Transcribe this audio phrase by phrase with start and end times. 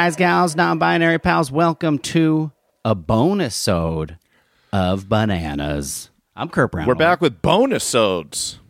[0.00, 2.52] Guys, gals, non binary pals, welcome to
[2.86, 4.16] a bonus ode
[4.72, 6.08] of bananas.
[6.34, 6.86] I'm Kurt Brown.
[6.86, 8.60] We're back with bonus odes.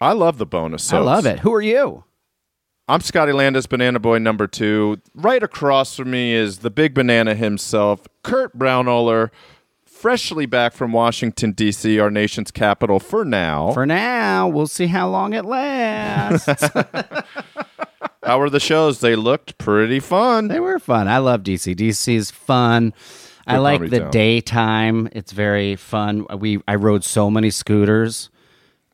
[0.00, 1.04] I love the bonus I odes.
[1.04, 1.40] love it.
[1.40, 2.04] Who are you?
[2.88, 5.02] I'm Scotty Landes, Banana Boy number two.
[5.14, 9.28] Right across from me is the big banana himself, Kurt Braunohler,
[9.84, 13.72] freshly back from Washington, D.C., our nation's capital for now.
[13.72, 16.64] For now, we'll see how long it lasts.
[18.22, 19.00] How were the shows?
[19.00, 20.48] They looked pretty fun.
[20.48, 21.08] they were fun.
[21.08, 21.74] I love DC.
[21.74, 22.92] DC is fun.
[23.46, 24.10] I like the town.
[24.10, 25.08] daytime.
[25.12, 26.26] It's very fun.
[26.38, 28.30] We I rode so many scooters.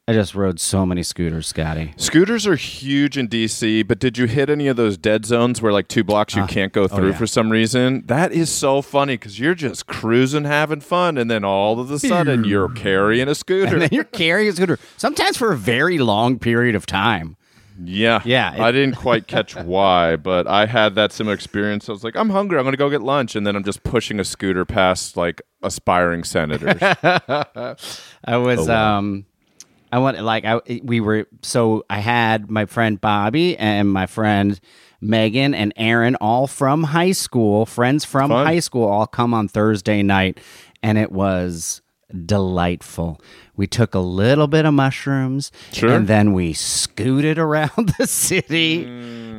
[0.08, 1.92] I just rode so many scooters, Scotty.
[1.96, 5.72] Scooters are huge in D.C., but did you hit any of those dead zones where
[5.72, 7.16] like two blocks you can't go through Uh, oh, yeah.
[7.16, 8.04] for some reason?
[8.06, 11.98] That is so funny because you're just cruising, having fun, and then all of a
[11.98, 13.72] sudden you're carrying a scooter.
[13.74, 17.35] And then you're carrying a scooter, sometimes for a very long period of time.
[17.82, 18.20] Yeah.
[18.24, 21.88] Yeah, it- I didn't quite catch why, but I had that similar experience.
[21.88, 22.58] I was like, I'm hungry.
[22.58, 23.36] I'm going to go get lunch.
[23.36, 26.78] And then I'm just pushing a scooter past like aspiring senators.
[26.82, 28.98] I was Oh, wow.
[28.98, 29.26] um
[29.92, 34.58] I went like I we were so I had my friend Bobby and my friend
[35.00, 38.46] Megan and Aaron all from high school, friends from Fun.
[38.46, 40.38] high school all come on Thursday night
[40.82, 41.82] and it was
[42.24, 43.20] delightful.
[43.56, 45.90] We took a little bit of mushrooms Sure.
[45.92, 48.84] and then we scooted around the city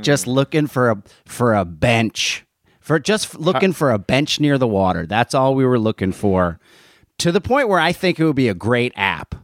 [0.02, 2.44] just looking for a for a bench.
[2.80, 5.06] For just looking for a bench near the water.
[5.06, 6.58] That's all we were looking for.
[7.17, 9.36] To the point where I think it would be a great app.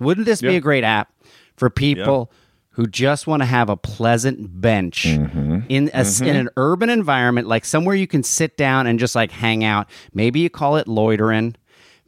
[0.00, 1.12] Wouldn't this be a great app
[1.56, 2.32] for people
[2.70, 5.60] who just want to have a pleasant bench Mm-hmm.
[5.68, 9.30] in a, in an urban environment, like somewhere you can sit down and just like
[9.30, 9.88] hang out?
[10.12, 11.54] Maybe you call it loitering.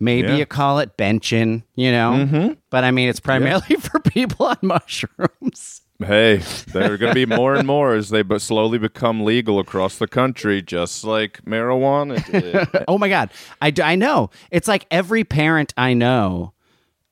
[0.00, 0.36] Maybe Yeah.
[0.36, 2.56] you call it benching, you know?
[2.70, 5.82] But I mean, it's primarily for people on mushrooms.
[6.02, 6.38] hey,
[6.72, 9.98] there are going to be more and more as they but slowly become legal across
[9.98, 13.28] the country, just like marijuana oh my god
[13.60, 16.54] I, I know it's like every parent i know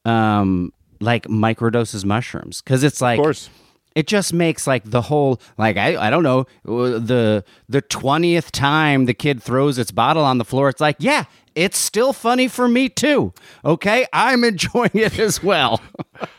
[0.06, 3.50] um like microdoses mushrooms because it's like of course.
[3.94, 9.04] it just makes like the whole like I, I don't know the the 20th time
[9.04, 11.24] the kid throws its bottle on the floor it's like yeah
[11.58, 13.32] it's still funny for me too.
[13.64, 14.06] Okay?
[14.12, 15.80] I'm enjoying it as well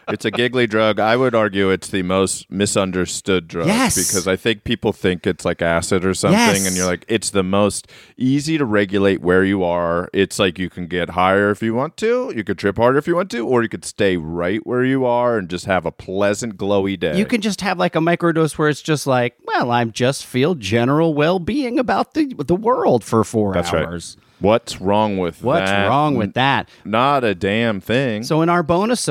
[0.09, 1.00] It's a giggly drug.
[1.00, 3.95] I would argue it's the most misunderstood drug Yes.
[3.95, 6.67] because I think people think it's like acid or something, Yes.
[6.67, 7.88] and you're like, it's the most
[8.18, 10.09] easy to regulate where you are.
[10.13, 13.07] It's like you can get higher if you want to, you could trip harder if
[13.07, 15.91] you want to, or you could stay right where you are and just have a
[15.91, 17.18] pleasant, glowy day.
[17.18, 20.56] you can just have like a microdose where it's just like well I'm just feel
[20.56, 23.85] general well-being about the the world for four That's right.
[23.85, 25.88] hours What's wrong with what's that?
[25.88, 28.23] wrong with that Not a damn thing.
[28.23, 29.09] So in our bonus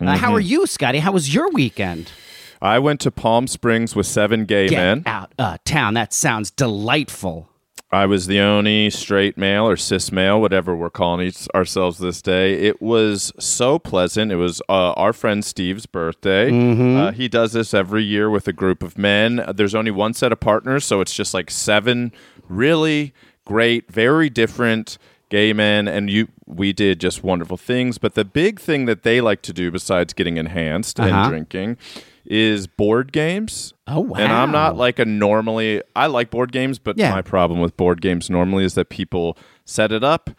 [0.00, 0.36] odes, uh, how Mm-hmm.
[0.36, 0.98] are you, Scotty?
[0.98, 2.12] How was your weekend?
[2.60, 5.02] I went to Palm Springs with seven gay Get men.
[5.06, 5.94] out uh, town.
[5.94, 7.48] That sounds delightful.
[7.90, 12.20] I was the only straight male or cis male, whatever we're calling each, ourselves this
[12.20, 12.52] day.
[12.54, 14.30] It was so pleasant.
[14.30, 16.50] It was uh, our friend Steve's birthday.
[16.98, 19.42] Uh, he does this every year with a group of men.
[19.54, 22.12] There's only one set of partners, so it's just like seven
[22.46, 23.14] really
[23.46, 24.98] great, very different
[25.28, 26.28] gay men, and you.
[26.46, 27.98] We did just wonderful things.
[27.98, 31.08] But the big thing that they like to do, besides getting enhanced Uh-huh.
[31.10, 31.76] and drinking,
[32.24, 33.74] is board games.
[33.86, 34.18] Oh, wow!
[34.18, 35.82] And I'm not like a normally.
[35.96, 37.10] I like board games, but Yeah.
[37.10, 40.30] my problem with board games normally is that people set it up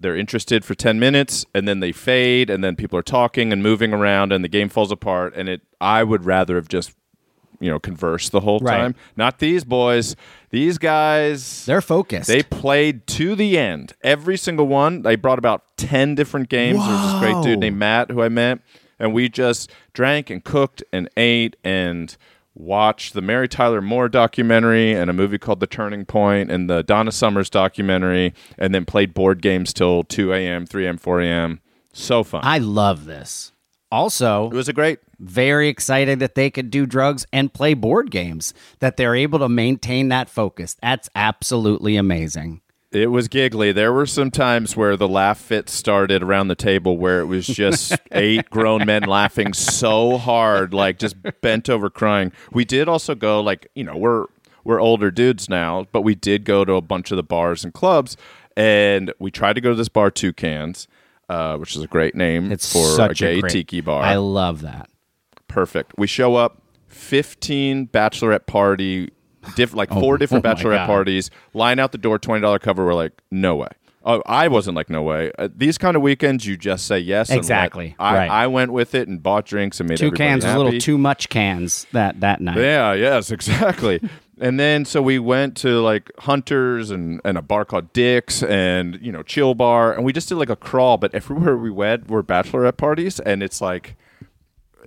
[0.00, 3.60] they're interested for 10 minutes and then they fade and then people are talking and
[3.64, 6.92] moving around and the game falls apart and it i would rather have just
[7.60, 8.76] you know converse the whole Right.
[8.76, 10.14] time not these boys
[10.50, 12.28] these guys They're focused.
[12.28, 16.88] they played to the end every single one they brought about 10 different games there
[16.94, 18.60] was this great dude named matt who i met
[18.98, 22.16] and we just drank and cooked and ate and
[22.54, 26.82] watched the Mary Tyler Moore documentary and a movie called The Turning Point and the
[26.82, 31.60] Donna Summers documentary, and then played board games till 2 a.m., 3 a.m., 4 a.m.
[31.92, 32.40] So fun.
[32.42, 33.52] I love this.
[33.92, 34.98] Also, it was a great.
[35.18, 39.48] Very excited that they could do drugs and play board games, that they're able to
[39.48, 40.76] maintain that focus.
[40.80, 42.60] That's absolutely amazing.
[42.90, 43.72] It was giggly.
[43.72, 47.46] There were some times where the laugh fit started around the table where it was
[47.46, 52.32] just eight grown men laughing so hard, like just bent over crying.
[52.50, 54.26] We did also go like, you know, we're
[54.64, 57.74] we're older dudes now, but we did go to a bunch of the bars and
[57.74, 58.16] clubs
[58.58, 60.88] and we tried to go to this bar Toucans,
[61.28, 64.02] uh, which is a great name It's for a gay great, tiki bar.
[64.02, 64.90] I love that.
[65.48, 65.92] Perfect.
[65.98, 69.10] We show up, 15 bachelorette party,
[69.56, 72.84] diff- like four different oh bachelorette parties, line out the door, $20 cover.
[72.84, 73.68] We're like, no way.
[74.04, 75.32] Oh, I wasn't like, no way.
[75.38, 77.30] Uh, these kind of weekends, you just say yes.
[77.30, 77.94] Exactly.
[77.98, 78.30] I, Right.
[78.30, 80.96] I went with it and bought drinks and made Two cans was a little too
[80.96, 82.56] much cans that that night.
[82.56, 84.00] Yeah, yes, exactly.
[84.40, 88.98] and then so we went to like Hunters and, and a bar called Dick's and
[89.02, 90.96] you know Chill Bar, and we just did like a crawl.
[90.96, 93.96] But everywhere we went were bachelorette parties, and it's like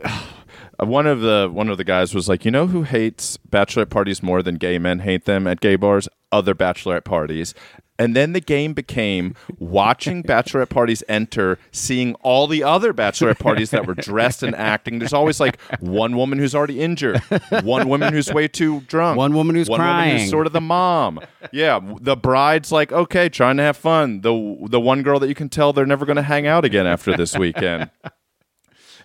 [0.82, 3.90] Uh, one of the one of the guys was like, you know who hates bachelorette
[3.90, 6.08] parties more than gay men hate them at gay bars?
[6.32, 7.54] Other bachelorette parties.
[8.00, 13.70] And then the game became watching bachelorette parties enter, seeing all the other bachelorette parties
[13.72, 14.98] that were dressed and acting.
[14.98, 17.20] There's always like one woman who's already injured,
[17.62, 20.20] one woman who's way too drunk, One woman who's one woman crying.
[20.22, 21.20] who's sort of the mom.
[21.52, 24.22] Yeah, the bride's like, okay, trying to have fun.
[24.22, 26.88] The the one girl that you can tell they're never going to hang out again
[26.88, 27.92] after this weekend.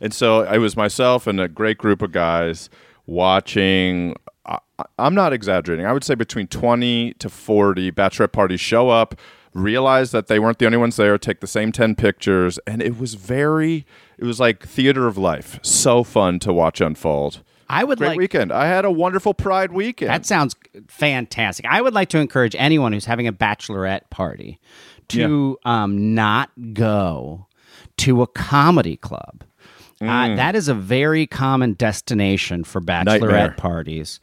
[0.00, 2.69] And so it was myself and a great group of guys
[3.06, 4.14] watching.
[4.44, 4.58] I,
[4.98, 5.87] I'm not exaggerating.
[5.87, 9.14] I would say between 20 to 40 bachelorette parties show up,
[9.54, 12.58] realize that they weren't the only ones there, take the same 10 pictures.
[12.66, 13.87] And it was very,
[14.19, 15.58] it was like theater of life.
[15.62, 17.42] So fun to watch unfold.
[17.69, 18.52] I would Great like weekend.
[18.52, 20.10] I had a wonderful Pride weekend.
[20.10, 20.54] That sounds
[20.87, 21.66] fantastic.
[21.66, 24.60] I would like to encourage anyone who's having a bachelorette party
[25.08, 27.46] to um, not go
[27.99, 29.44] to a comedy club.
[30.00, 33.54] Uh, that is a very common destination for bachelorette Nightmare.
[33.56, 34.20] parties.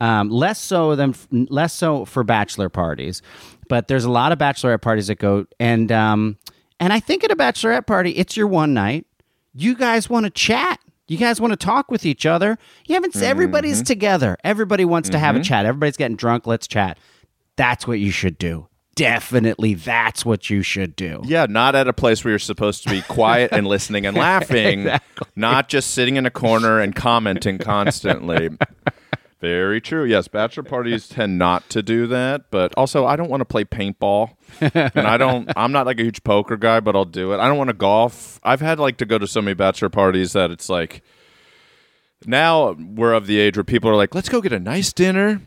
[0.00, 3.20] Um, less so than less so for bachelor parties,
[3.68, 6.38] but there's a lot of bachelorette parties that go and um,
[6.78, 9.06] and I think at a bachelorette party, it's your one night.
[9.52, 10.80] You guys want to chat.
[11.06, 12.56] You guys want to talk with each other.
[12.86, 13.14] You haven't.
[13.16, 14.38] Everybody's together.
[14.42, 15.66] Everybody wants to have a chat.
[15.66, 16.46] Everybody's getting drunk.
[16.46, 16.98] Let's chat.
[17.56, 18.68] That's what you should do.
[19.00, 21.22] Definitely, that's what you should do.
[21.24, 24.90] Yeah, not at a place where you're supposed to be quiet and listening and laughing,
[25.34, 28.50] not just sitting in a corner and commenting constantly.
[29.40, 30.04] Very true.
[30.04, 33.64] Yes, bachelor parties tend not to do that, but also I don't want to play
[33.64, 34.32] paintball.
[34.60, 37.40] and I don't I'm not like a huge poker guy, but I'll do it.
[37.40, 38.38] I don't want to golf.
[38.42, 41.02] I've had like to go to so many bachelor parties that it's like
[42.26, 45.40] now we're of the age where people are like, "Let's go get a nice dinner."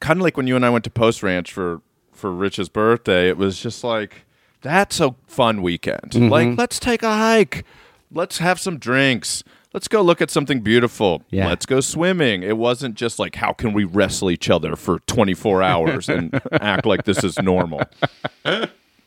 [0.00, 1.82] Kind of like when you and I went to Post Ranch for
[2.16, 4.26] for Rich's birthday, it was just like
[4.62, 6.10] that's a fun weekend.
[6.12, 6.28] Mm-hmm.
[6.28, 7.64] Like, let's take a hike.
[8.10, 9.44] Let's have some drinks.
[9.72, 11.22] Let's go look at something beautiful.
[11.30, 11.48] Yeah.
[11.48, 12.42] Let's go swimming.
[12.42, 16.86] It wasn't just like how can we wrestle each other for 24 hours and act
[16.86, 17.82] like this is normal.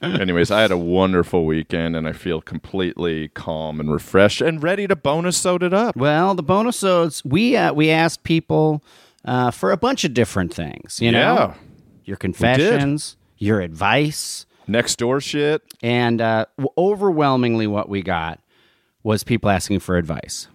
[0.02, 4.88] Anyways, I had a wonderful weekend and I feel completely calm and refreshed and ready
[4.88, 5.98] to bonus soda it up.
[5.98, 8.82] Well, the bonusodes we uh, we asked people
[9.26, 11.02] uh, for a bunch of different things.
[11.02, 11.54] You know, Yeah.
[12.10, 15.62] Your confessions, your advice, Next door shit.
[15.82, 16.46] and uh,
[16.78, 18.40] overwhelmingly, what we got
[19.04, 20.48] was people asking for advice.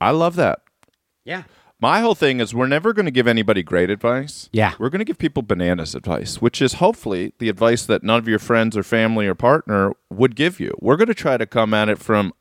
[0.00, 0.60] I love that.
[1.24, 1.44] Yeah.
[1.80, 4.48] My whole thing is we're never going to give anybody great advice.
[4.52, 4.74] Yeah.
[4.78, 8.26] We're going to give people bananas advice, which is hopefully the advice that none of
[8.26, 10.76] your friends or family or partner would give you.
[10.80, 12.32] We're going to try to come at it from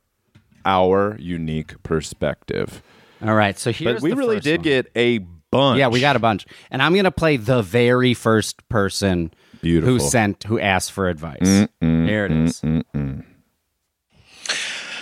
[0.65, 2.81] our unique perspective.
[3.21, 3.57] All right.
[3.59, 4.63] So here's But we the really did one.
[4.63, 5.19] get a
[5.51, 5.79] bunch.
[5.79, 9.93] Yeah, we got a bunch, and I'm gonna play the very first person Beautiful.
[9.93, 11.67] who sent who asked for advice.
[11.81, 12.61] Here it is.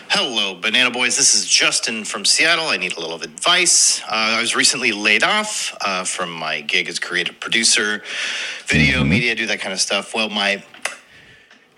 [0.10, 1.18] Hello, Banana Boys.
[1.18, 2.68] This is Justin from Seattle.
[2.68, 4.02] I need a little advice.
[4.04, 8.02] Uh, I was recently laid off uh, from my gig as creative producer,
[8.66, 10.16] video, media, do that kind of stuff.
[10.16, 10.64] Well, my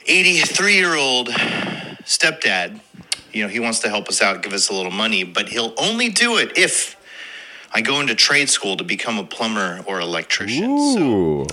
[0.06, 1.30] 83 year old
[2.04, 2.80] stepdad,
[3.34, 5.74] you know, he wants to help us out, give us a little money, but he'll
[5.78, 6.96] only do it if
[7.74, 10.78] I go into trade school to become a plumber or electrician.
[10.80, 11.48] So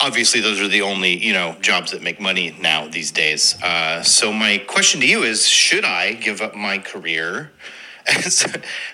[0.00, 4.02] obviously those are the only you know jobs that make money now these days uh,
[4.02, 7.50] so my question to you is should i give up my career
[8.06, 8.46] as,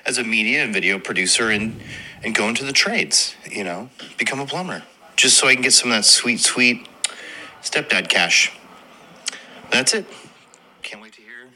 [0.07, 1.79] as a media and video producer and
[2.23, 4.83] and go into the trades you know become a plumber
[5.17, 6.89] just so i can get some of that sweet sweet
[7.63, 8.57] stepdad cash
[9.71, 10.07] that's it
[10.83, 11.49] can't wait to hear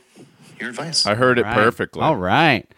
[0.59, 1.55] your advice I heard it Right.
[1.55, 2.03] perfectly.
[2.03, 2.69] All right.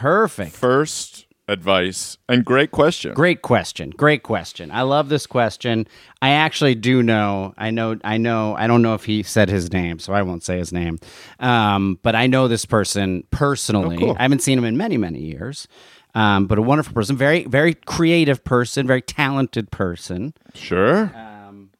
[0.00, 0.56] Perfect.
[0.56, 3.12] First advice and great question.
[3.12, 3.90] Great question.
[3.90, 4.70] Great question.
[4.70, 5.86] I love this question.
[6.22, 7.52] I actually do know.
[7.58, 7.98] I know.
[8.02, 8.56] I know.
[8.56, 10.98] I don't know if he said his name, so I won't say his name.
[11.38, 13.96] Um, but I know this person personally.
[13.96, 14.16] Oh, cool.
[14.18, 15.68] I haven't seen him in many, many years.
[16.14, 20.32] Um, but a wonderful person, very, very creative person, very talented person.
[20.54, 21.14] Sure.
[21.14, 21.72] Um,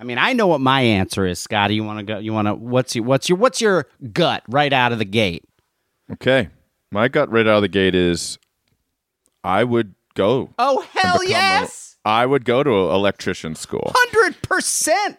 [0.00, 1.76] I mean, I know what my answer is, Scotty.
[1.76, 2.18] You want to go?
[2.18, 2.54] You want to?
[2.56, 5.44] What's your what's your what's your gut right out of the gate?
[6.12, 6.48] Okay.
[6.90, 8.38] My gut right out of the gate is
[9.44, 10.50] I would go.
[10.58, 13.92] Oh hell yes, I would go to an electrician school.
[13.94, 15.18] hundred percent.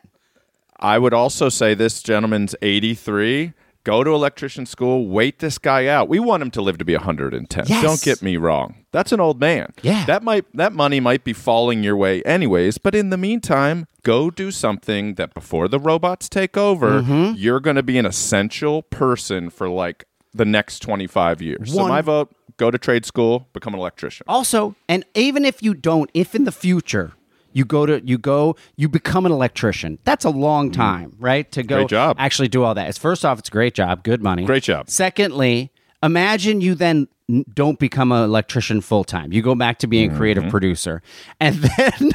[0.80, 3.54] I would also say this gentleman's 83.
[3.86, 6.10] Go to electrician school, wait this guy out.
[6.10, 7.66] We want him to live to be 110.
[7.68, 7.82] Yes.
[7.82, 8.86] Don't get me wrong.
[8.92, 9.74] That's an old man.
[9.82, 10.06] Yeah.
[10.06, 14.30] That might that money might be falling your way anyways, but in the meantime, go
[14.32, 17.34] do something that before the robots take over, Mm-hmm.
[17.38, 21.74] you're going to be an essential person for like the next 25 years.
[21.74, 24.26] So my vote, go to trade school, become an electrician.
[24.28, 27.14] Also, and even if you don't, if in the future
[27.52, 31.52] you go to you go you become an electrician, that's a long time, right?
[31.54, 31.78] To go Mm.
[31.80, 32.16] Great job.
[32.20, 32.88] actually do all that.
[32.90, 34.90] It's first off, it's a great job, good money, Great job.
[34.90, 35.72] Secondly,
[36.04, 37.08] imagine you then
[37.54, 39.32] don't become an electrician full time.
[39.34, 40.52] You go back to being a creative Mm-hmm.
[40.52, 41.02] producer,
[41.40, 42.12] and then.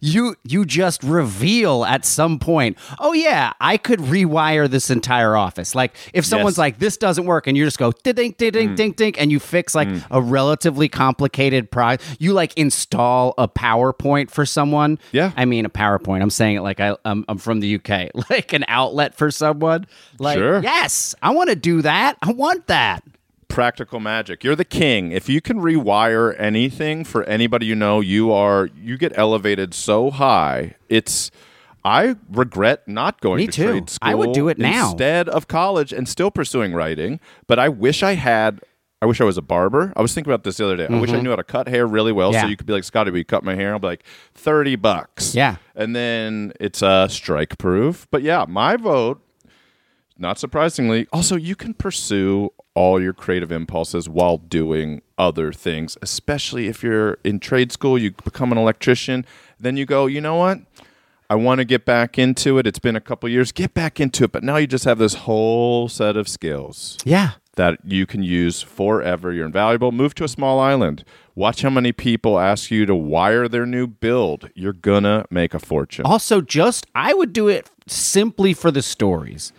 [0.00, 5.72] you you just reveal at some point oh yeah i could rewire this entire office
[5.74, 6.58] like if someone's Yes.
[6.58, 9.38] like this doesn't work and you just go ding ding ding ding ding and you
[9.38, 15.32] fix like a relatively complicated pro you like install a powerpoint for someone Yeah.
[15.36, 17.88] i mean a powerpoint i'm saying it like I, I'm, I'm from the uk
[18.30, 19.86] like an outlet for someone
[20.18, 20.60] like Sure.
[20.60, 23.04] yes i want to do that i want that
[23.48, 24.42] practical magic.
[24.44, 25.12] You're the king.
[25.12, 30.10] If you can rewire anything for anybody you know, you are you get elevated so
[30.10, 30.74] high.
[30.88, 31.30] It's
[31.84, 33.70] I regret not going Me to too.
[33.70, 34.90] trade school I would do it now.
[34.90, 37.20] instead of college and still pursuing writing.
[37.46, 38.60] But I wish I had.
[39.02, 39.92] I wish I was a barber.
[39.94, 40.86] I was thinking about this the other day.
[40.88, 42.34] I wish I knew how to cut hair really well, Mm-hmm.
[42.36, 42.42] Yeah.
[42.42, 43.10] so you could be like Scotty.
[43.10, 43.72] Will you cut my hair?
[43.74, 45.34] I'll be like thirty bucks.
[45.34, 45.56] Yeah.
[45.74, 48.06] and then it's uh, strike proof.
[48.10, 49.20] But yeah, my vote
[50.18, 56.68] not surprisingly, also you can pursue all your creative impulses while doing other things, especially
[56.68, 59.24] if you're in trade school, you become an electrician,
[59.58, 60.60] then you go, you know what?
[61.28, 62.66] I want to get back into it.
[62.66, 63.50] It's been a couple years.
[63.50, 67.32] Get back into it, but now you just have this whole set of skills yeah
[67.56, 69.32] that you can use forever.
[69.32, 69.90] You're invaluable.
[69.90, 71.04] Move to a small island.
[71.34, 74.50] Watch how many people ask you to wire their new build.
[74.54, 76.04] You're gonna make a fortune.
[76.04, 79.52] Also, just I would do it simply for the stories.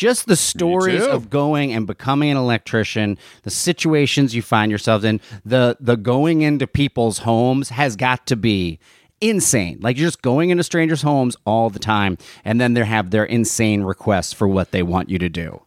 [0.00, 5.20] Just the stories of going and becoming an electrician, the situations you find yourselves in,
[5.44, 8.78] the the going into people's homes has got to be
[9.20, 9.76] insane.
[9.82, 12.16] Like you're just going into strangers' homes all the time,
[12.46, 15.60] and then they have their insane requests for what they want you to do.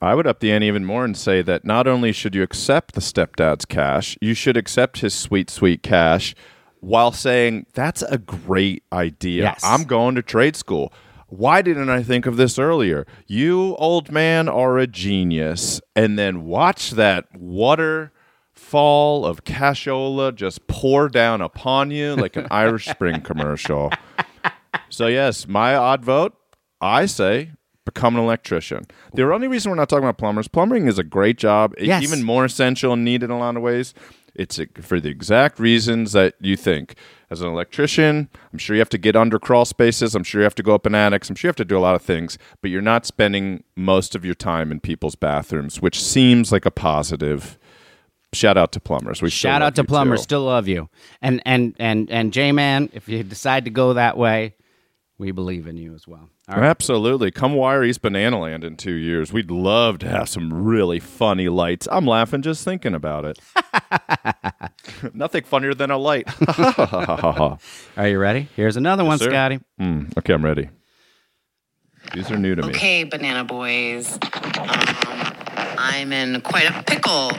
[0.00, 2.94] I would up the ante even more and say that not only should you accept
[2.94, 6.36] the stepdad's cash, you should accept his sweet, sweet cash
[6.78, 9.42] while saying, That's a great idea.
[9.42, 9.62] Yes.
[9.64, 10.92] I'm going to trade school.
[11.28, 13.06] Why didn't I think of this earlier?
[13.26, 15.80] You, old man, are a genius.
[15.96, 22.86] And then watch that waterfall of cashola just pour down upon you like an Irish
[22.86, 23.90] Spring commercial.
[24.90, 26.34] So yes, my odd vote,
[26.80, 27.50] I say
[27.84, 28.84] become an electrician.
[29.14, 32.02] The only reason we're not talking about plumbers, plumbing is a great job, It's Yes.
[32.04, 33.92] even more essential and needed in a lot of ways.
[34.34, 36.94] It's for the exact reasons that you think.
[37.30, 40.14] As an electrician, I'm sure you have to get under crawl spaces.
[40.14, 41.28] I'm sure you have to go up in attics.
[41.30, 44.14] I'm sure you have to do a lot of things, but you're not spending most
[44.14, 47.58] of your time in people's bathrooms, which seems like a positive.
[48.32, 49.22] Shout out to plumbers.
[49.22, 50.24] We Shout out to plumbers, too.
[50.24, 50.88] still love you.
[51.22, 54.54] And and and and J Man, if you decide to go that way,
[55.24, 56.28] we believe in you as well.
[56.48, 56.68] All right.
[56.68, 57.30] Absolutely.
[57.30, 59.32] Come wire East Banana Land in two years.
[59.32, 61.88] We'd love to have some really funny lights.
[61.90, 63.38] I'm laughing just thinking about it.
[65.14, 66.28] Nothing funnier than a light.
[66.58, 67.58] Are
[68.06, 68.48] you ready?
[68.54, 69.30] Here's another one, sir.
[69.30, 69.60] Scotty.
[69.80, 70.68] Mm, okay, I'm ready.
[72.12, 72.68] These are new to me.
[72.68, 74.12] Okay, banana boys.
[74.12, 74.20] Um,
[75.78, 77.30] I'm in quite a pickle.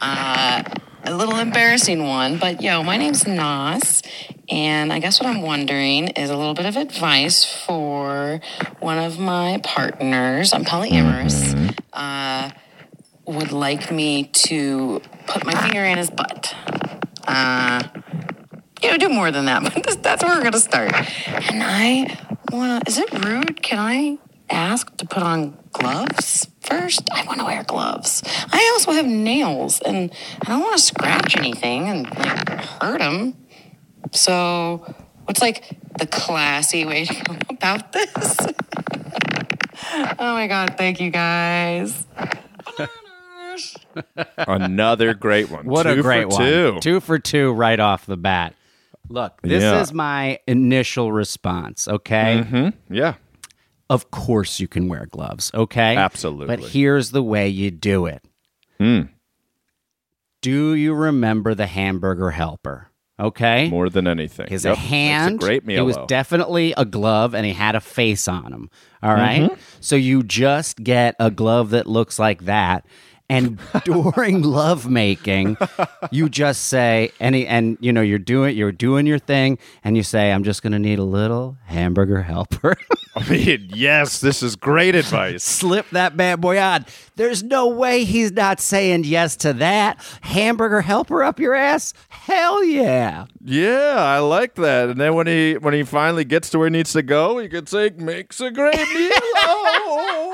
[0.00, 0.62] uh,
[1.04, 4.02] a little embarrassing one, but yo, my name's Nas,
[4.48, 8.40] and I guess what I'm wondering is a little bit of advice for
[8.80, 10.52] one of my partners.
[10.52, 11.76] I'm polyamorous.
[11.92, 12.50] Uh,
[13.26, 16.54] would like me to put my finger in his butt.
[17.26, 17.82] Uh,
[18.82, 20.92] you know, do more than that, but that's where we're gonna start.
[20.92, 22.18] And I
[22.50, 22.80] wanna.
[22.86, 23.62] Is it rude?
[23.62, 24.18] Can I
[24.54, 27.02] ask to put on gloves first?
[27.12, 28.22] I want to wear gloves.
[28.52, 30.10] I also have nails, and
[30.42, 32.48] I don't want to scratch anything and like
[32.80, 33.36] hurt them.
[34.12, 34.84] So,
[35.24, 38.36] what's like the classy way to go about this?
[40.18, 40.76] oh my god!
[40.78, 42.06] Thank you guys.
[44.36, 45.64] Another great one.
[45.64, 46.42] What two a great for one.
[46.42, 46.78] Two.
[46.80, 48.54] Two for two right off the bat.
[49.08, 49.80] Look, this Yeah.
[49.80, 52.42] is my initial response, okay?
[52.44, 52.94] Mm-hmm.
[52.94, 53.14] Yeah.
[53.90, 55.96] Of course you can wear gloves, okay?
[55.96, 56.46] Absolutely.
[56.56, 58.24] But here's the way you do it.
[58.78, 59.02] Hmm.
[60.42, 62.88] Do you remember the hamburger helper?
[63.20, 63.68] Okay.
[63.68, 64.48] more than anything.
[64.48, 65.84] His Yep, hand, a great it meal.
[65.86, 68.68] was definitely a glove, and he had a face on him.
[69.04, 69.42] All right?
[69.42, 69.60] Mm-hmm.
[69.80, 72.84] so you just get a glove that looks like that,
[73.28, 75.56] and during lovemaking,
[76.10, 80.02] you just say, any and you know you're doing you're doing your thing, and you
[80.02, 82.76] say, "I'm just gonna need a little hamburger helper."
[83.16, 85.44] I mean, yes, this is great advice.
[85.44, 86.84] Slip that bad boy on.
[87.14, 91.94] There's no way he's not saying yes to that hamburger helper up your ass.
[92.08, 93.26] Hell yeah!
[93.44, 94.90] Yeah, I like that.
[94.90, 97.48] And then when he when he finally gets to where he needs to go, he
[97.48, 99.10] could say, "Makes a great meal."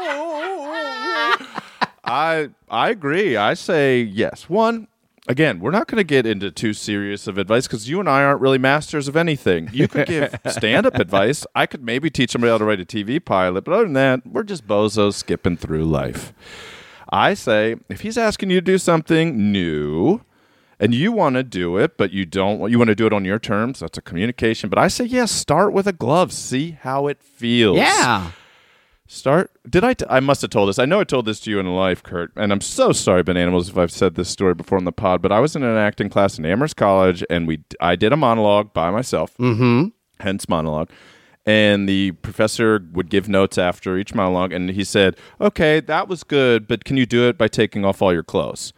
[2.11, 3.37] I I agree.
[3.37, 4.49] I say yes.
[4.49, 4.89] One.
[5.29, 8.25] Again, we're not going to get into too serious of advice because you and I
[8.25, 9.69] aren't really masters of anything.
[9.73, 11.47] You could give stand-up advice.
[11.55, 14.27] I could maybe teach somebody how to write a TV pilot, but other than that,
[14.27, 16.33] we're just bozos skipping through life.
[17.13, 20.23] I say if he's asking you to do something new
[20.81, 23.25] and you want to do it, but you don't you want to do it on
[23.25, 24.69] your terms, that's a communication.
[24.69, 27.77] But I say yes, start with a glove, see how it feels.
[27.77, 28.33] Yeah.
[29.13, 29.51] Start.
[29.69, 29.95] Did I?
[29.95, 30.79] T- I must have told this.
[30.79, 32.31] I know I told this to you in life, Kurt.
[32.37, 35.21] And I'm so sorry, Bananimals, if I've said this story before in the pod.
[35.21, 38.17] But I was in an acting class in Amherst College, and we I did a
[38.17, 39.37] monologue by myself.
[39.39, 39.89] Mm-hmm.
[40.21, 40.91] Hence monologue.
[41.45, 46.23] And the professor would give notes after each monologue, and he said, "Okay, that was
[46.23, 48.73] good, but can you do it by taking off all your clothes?"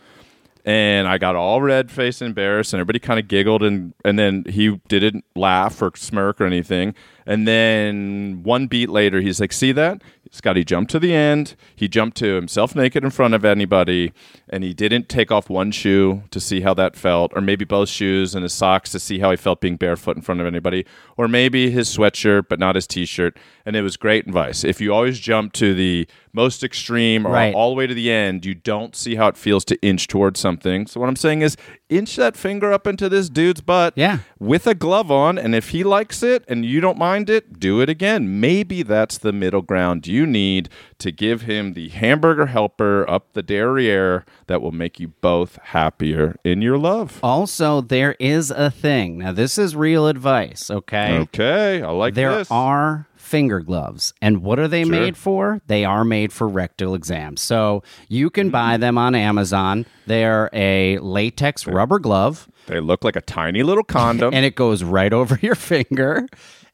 [0.64, 4.18] and I got all red faced and embarrassed, and everybody kind of giggled, and and
[4.18, 6.94] then he didn't laugh or smirk or anything.
[7.26, 10.02] And then one beat later, he's like, "See that?"
[10.34, 11.54] Scotty jumped to the end.
[11.76, 14.14] He jumped to himself naked in front of anybody,
[14.48, 17.90] and he didn't take off one shoe to see how that felt, or maybe both
[17.90, 20.86] shoes and his socks to see how he felt being barefoot in front of anybody,
[21.18, 23.38] or maybe his sweatshirt but not his t-shirt.
[23.66, 24.64] And it was great advice.
[24.64, 27.54] If you always jump to the most extreme or Right.
[27.54, 30.40] all the way to the end, you don't see how it feels to inch towards
[30.40, 30.86] something.
[30.86, 31.58] So what I'm saying is
[31.96, 34.18] inch that finger up into this dude's butt Yeah.
[34.38, 37.80] with a glove on and if he likes it and you don't mind it, do
[37.80, 38.40] it again.
[38.40, 40.68] Maybe that's the middle ground you need
[40.98, 46.36] to give him the hamburger helper up the derriere that will make you both happier
[46.44, 47.18] in your love.
[47.22, 49.18] Also, there is a thing.
[49.18, 51.18] Now, this is real advice, okay?
[51.18, 52.50] Okay, I like there this.
[52.50, 54.12] are finger gloves.
[54.20, 55.60] And what are they made for?
[55.66, 57.40] They are made for rectal exams.
[57.40, 58.52] So you can Mm.
[58.52, 59.86] buy them on Amazon.
[60.06, 64.32] They're a latex rubber glove, they look like a tiny little condom.
[64.36, 66.26] and it goes right over your finger.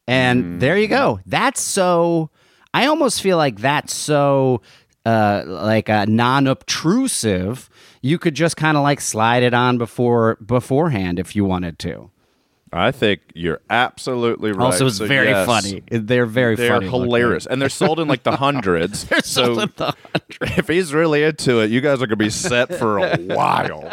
[0.08, 0.60] And Mm.
[0.60, 1.20] there you go.
[1.26, 2.30] That's so.
[2.74, 4.60] I almost feel like that's so.
[5.06, 7.70] Uh, like uh, non-obtrusive,
[8.02, 12.10] you could just kind of like slide it on before beforehand if you wanted to.
[12.72, 14.66] I think you're absolutely right.
[14.66, 15.83] Also, it's So, very yes, funny.
[15.90, 16.87] They're very They're funny.
[16.87, 17.02] looking.
[17.04, 19.09] hilarious, and they're sold in like the hundreds.
[19.26, 19.94] so sold in the
[20.42, 23.90] if he's really into it, you guys are gonna be set for a while.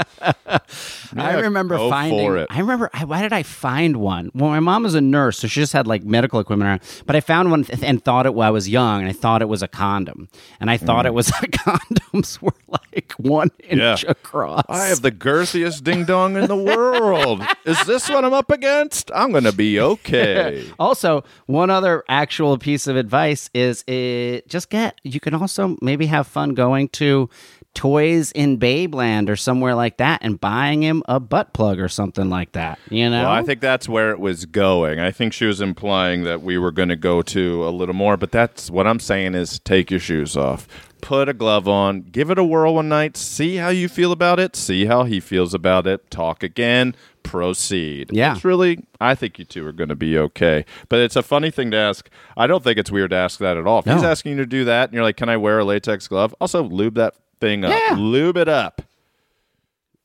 [1.15, 2.45] I remember finding.
[2.49, 2.89] I remember.
[2.93, 4.31] I, why did I find one?
[4.33, 6.81] Well, my mom was a nurse, so she just had like medical equipment around.
[7.05, 8.33] But I found one th- and thought it.
[8.33, 10.27] Well, I was young, and I thought it was a condom,
[10.59, 12.53] and I thought it was condoms were
[12.93, 14.03] like one inch Mm.
[14.03, 14.09] Yeah.
[14.11, 14.63] across.
[14.69, 17.41] I have the girthiest ding dong in the world.
[17.65, 19.11] Is this what I'm up against?
[19.13, 20.69] I'm gonna be okay.
[20.79, 26.05] Also, one other actual piece of advice is it just get you can also maybe
[26.07, 27.29] have fun going to
[27.75, 32.29] toys in Babeland or somewhere like that and buying him a butt plug or something
[32.29, 32.79] like that.
[32.89, 33.23] You know?
[33.23, 34.99] Well, I think that's where it was going.
[34.99, 38.17] I think she was implying that we were going to go to a little more,
[38.17, 40.67] but that's what I'm saying is take your shoes off.
[41.01, 44.39] Put a glove on, give it a whirl one night, see how you feel about
[44.39, 48.09] it, see how he feels about it, talk again, proceed.
[48.11, 48.33] Yeah.
[48.33, 50.65] It's really I think you two are going to be okay.
[50.89, 52.09] But it's a funny thing to ask.
[52.37, 53.79] I don't think it's weird to ask that at all.
[53.79, 56.07] If he's asking you to do that and you're like, "Can I wear a latex
[56.07, 57.71] glove?" Also lube that thing up.
[57.71, 57.95] Yeah.
[57.97, 58.81] Lube it up.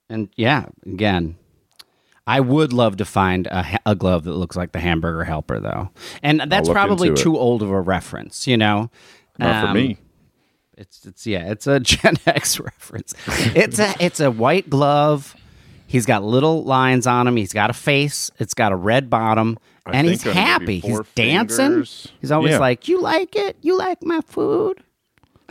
[0.08, 1.36] And yeah, again,
[2.26, 5.90] I would love to find a, a glove that looks like the Hamburger Helper, though.
[6.22, 8.90] And that's probably too old of a reference, you know?
[9.38, 9.98] Not for Um, me.
[10.76, 13.14] It's it's yeah, it's a Gen X reference.
[13.54, 15.36] It's a it's a white glove.
[15.86, 17.36] He's got little lines on him.
[17.36, 18.30] He's got a face.
[18.38, 20.88] It's got a red bottom, I and he's think there may be happy.
[20.88, 21.66] He's dancing.
[21.66, 22.08] fingers.
[22.20, 22.58] He's always Yeah.
[22.60, 23.56] like, "You like it?
[23.60, 24.82] You like my food?"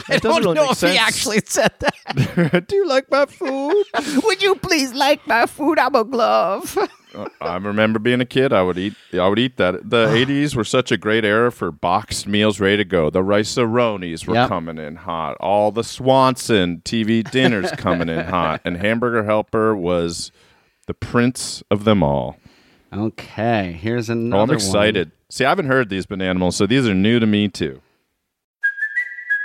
[0.07, 0.93] I It doesn't don't really know if sense.
[0.93, 2.65] he actually said that.
[2.67, 3.83] Do you like my food?
[4.23, 5.77] Would you please like my food?
[5.79, 6.77] I'm a glove.
[7.13, 8.53] Uh, I remember being a kid.
[8.53, 8.93] I would eat.
[9.13, 9.89] I would eat that.
[9.89, 13.09] The '80s were such a great era for boxed meals ready to go.
[13.09, 14.47] The rice ronis were Yep.
[14.49, 15.35] coming in hot.
[15.39, 18.61] All the Swanson TV dinners coming in hot.
[18.63, 20.31] And Hamburger Helper was
[20.85, 22.37] the prince of them all.
[22.93, 24.37] Okay, here's another.
[24.39, 24.55] Oh, I'm one.
[24.55, 25.11] excited.
[25.29, 27.81] See, I haven't heard these bananimals, so these are new to me too.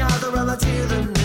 [0.00, 1.19] Gather around,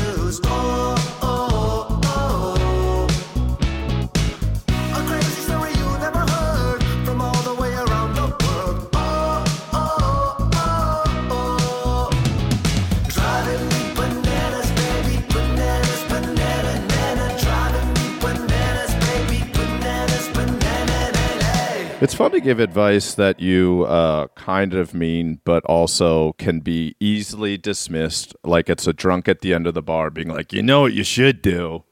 [22.01, 26.95] It's fun to give advice that you uh, kind of mean, but also can be
[26.99, 30.62] easily dismissed, like it's a drunk at the end of the bar being like, you
[30.62, 31.86] know what you should do.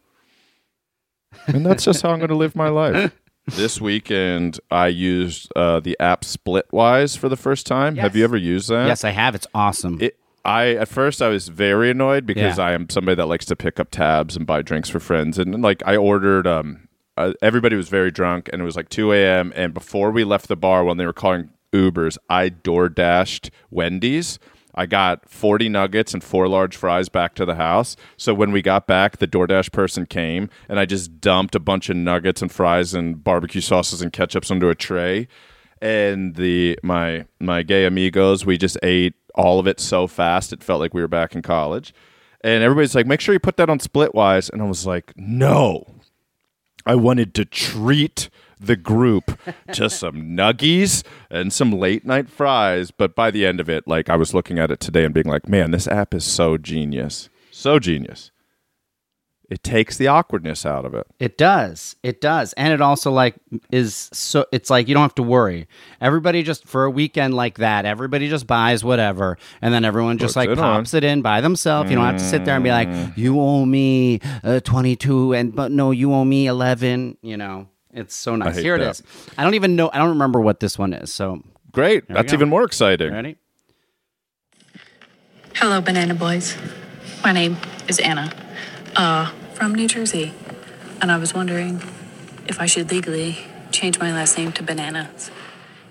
[1.48, 3.14] And that's just how I'm going to live my life.
[3.48, 7.96] This weekend, I used uh, the app Splitwise for the first time.
[7.96, 8.88] Have you ever used that?
[8.88, 9.36] Yes, I have.
[9.36, 10.00] It's awesome.
[10.02, 12.66] It, I at first I was very annoyed because Yeah.
[12.66, 15.62] I am somebody that likes to pick up tabs and buy drinks for friends, and
[15.62, 16.46] like I ordered.
[16.46, 19.54] Um, uh, everybody was very drunk, and it was like two a.m.
[19.56, 24.40] And before we left the bar, when they were calling Ubers, I door dashed Wendy's.
[24.76, 27.96] I got 40 nuggets and four large fries back to the house.
[28.18, 31.90] So when we got back, the DoorDash person came and I just dumped a bunch
[31.90, 35.28] of nuggets and fries and barbecue sauces and ketchups onto a tray
[35.84, 40.64] and the my my gay amigos we just ate all of it so fast it
[40.64, 41.94] felt like we were back in college
[42.42, 45.86] and everybody's like make sure you put that on splitwise and i was like no
[46.86, 49.40] i wanted to treat the group
[49.74, 54.10] to some nuggies and some late night fries but by the end of it like
[54.10, 57.30] i was looking at it today and being like man this app is so genius.
[57.52, 58.32] So genius
[59.54, 61.96] it takes the awkwardness out of it It does.
[62.02, 62.54] It does.
[62.54, 63.36] And it also like
[63.72, 65.68] is so it's like you don't have to worry.
[66.02, 70.34] Everybody just for a weekend like that, everybody just buys whatever and then everyone just
[70.34, 71.90] Puts like it pops it in by themselves.
[71.92, 73.16] You don't have to sit there and be like, Mm.
[73.18, 77.68] "You owe me uh, 22 and but no, you owe me 11." You know.
[77.94, 78.58] It's so nice.
[78.58, 78.90] Here it that.
[78.90, 79.04] is.
[79.38, 81.14] I don't even know I don't remember what this one is.
[81.14, 82.38] So, great that's go.
[82.38, 83.36] even more exciting ready?
[85.56, 86.58] Hello, Banana Boys.
[87.24, 87.56] My name
[87.88, 88.34] is Anna,
[88.96, 90.34] uh, from New Jersey,
[91.02, 91.82] and I was wondering
[92.48, 93.38] if I should legally
[93.72, 95.32] change my last name to Bananas.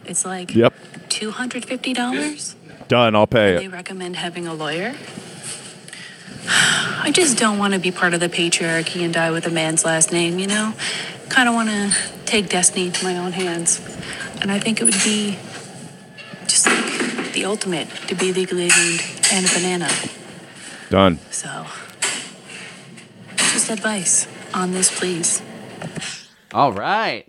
[0.04, 0.74] It's like Yep.
[1.08, 2.54] two hundred fifty dollars.
[2.88, 4.94] done i'll pay They it recommend having a lawyer.
[7.04, 9.84] I just don't want to be part of the patriarchy and die with a man's
[9.84, 10.74] last name, you know?
[11.28, 11.94] Kind of want to
[12.26, 13.80] take destiny into my own hands.
[14.40, 15.38] And I think it would be
[16.46, 19.88] just like the ultimate to be legally named Anna Banana.
[20.90, 21.66] done So,
[23.66, 25.40] just advice on this, please.
[26.52, 27.24] All right.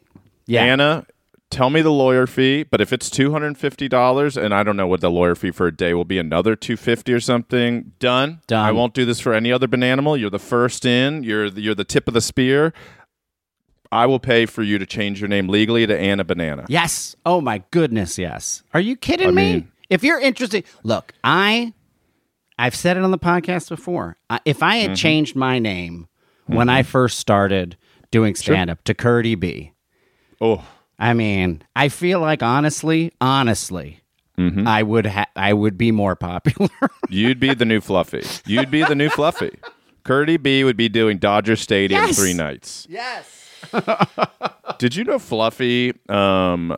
[0.47, 0.63] Yeah.
[0.63, 1.05] Anna,
[1.51, 4.63] tell me the lawyer fee, but if it's two hundred and fifty dollars, and I
[4.63, 7.19] don't know what the lawyer fee for a day will be, another two fifty or
[7.19, 7.91] something.
[7.99, 8.41] Done.
[8.47, 8.65] Done.
[8.65, 10.19] I won't do this for any other bananimal.
[10.19, 11.23] You're the first in.
[11.23, 12.73] You're the, you're the tip of the spear.
[13.91, 16.65] I will pay for you to change your name legally to Anna Banana.
[16.67, 17.15] Yes.
[17.27, 18.63] Oh my goodness, yes.
[18.73, 19.53] Are you kidding I me?
[19.53, 21.73] mean- if you're interested, look, I
[22.57, 24.17] I've said it on the podcast before.
[24.31, 24.95] I, if I had Mm-hmm.
[24.95, 26.07] changed my name
[26.47, 27.77] when I first started
[28.11, 29.71] doing stand up to Curdy B,
[30.41, 30.63] Oh,
[30.99, 33.99] I mean, I feel like honestly, honestly,
[34.37, 34.67] Mm-hmm.
[34.67, 36.69] I would ha- I would be more popular.
[37.07, 38.23] you'd be the new Fluffy.
[38.47, 39.59] You'd be the new Fluffy.
[40.03, 42.17] Curdy B would be doing Dodger Stadium Yes.
[42.17, 42.87] three nights.
[42.89, 43.39] yes.
[44.79, 45.93] Did you know Fluffy?
[46.09, 46.75] Um,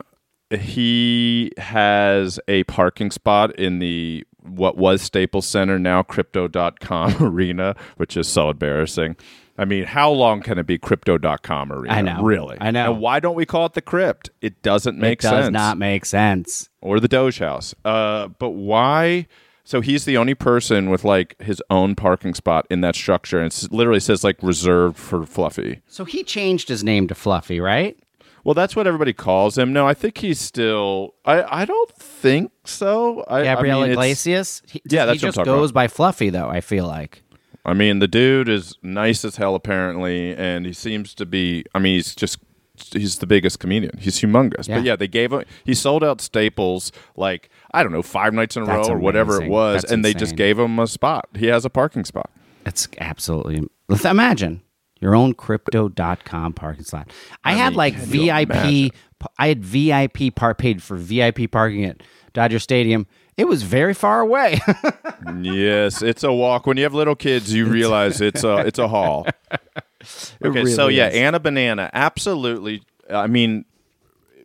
[0.51, 8.15] he has a parking spot in the what was Staples Center, now Crypto.com arena, which
[8.17, 9.15] is so embarrassing.
[9.57, 11.93] I mean, how long can it be Crypto.com arena?
[11.93, 12.21] I know.
[12.21, 12.57] Really?
[12.59, 12.91] I know.
[12.91, 14.29] And why don't we call it the Crypt?
[14.41, 15.31] It doesn't make sense.
[15.31, 15.53] it does sense.
[15.53, 16.69] not make sense.
[16.81, 17.73] or the Doge House.
[17.85, 19.27] Uh, but why?
[19.63, 23.51] So he's the only person with like his own parking spot in that structure, and
[23.51, 25.81] it literally says like reserved for Fluffy.
[25.87, 27.97] So he changed his name to Fluffy, right?
[28.43, 29.73] Well, that's what everybody calls him.
[29.73, 31.15] No, I think he's still.
[31.25, 33.25] I I don't think so.
[33.27, 34.61] I, Gabriel I mean, Iglesias.
[34.67, 35.73] He, Yeah, that's he what I'm just goes about.
[35.73, 36.47] by Fluffy, though.
[36.47, 37.23] I feel like.
[37.65, 41.65] I mean, the dude is nice as hell apparently, and he seems to be.
[41.73, 42.39] I mean, he's just.
[42.91, 43.97] He's the biggest comedian.
[43.99, 44.67] He's humongous.
[44.67, 44.75] Yeah.
[44.75, 45.45] But yeah, they gave him.
[45.63, 48.99] He sold out Staples like I don't know five nights in a That's row or
[48.99, 49.51] whatever it amazing.
[49.53, 50.19] was, That's and they insane.
[50.19, 51.29] just gave him a spot.
[51.35, 52.29] He has a parking spot.
[52.65, 53.65] It's absolutely.
[54.03, 54.61] Imagine
[54.99, 57.11] your own crypto.com parking slot.
[57.45, 58.49] I, had mean, like can you VIP.
[58.49, 58.91] imagine?
[59.39, 64.21] I had VIP part paid for VIP parking at Dodger Stadium, It was very far
[64.21, 64.61] away.
[65.41, 66.65] yes, it's a walk.
[66.65, 69.27] When you have little kids, you realize it's a it's a haul.
[70.43, 71.15] Okay, so yeah, is.
[71.15, 72.83] Anna Banana, absolutely.
[73.09, 73.65] I mean,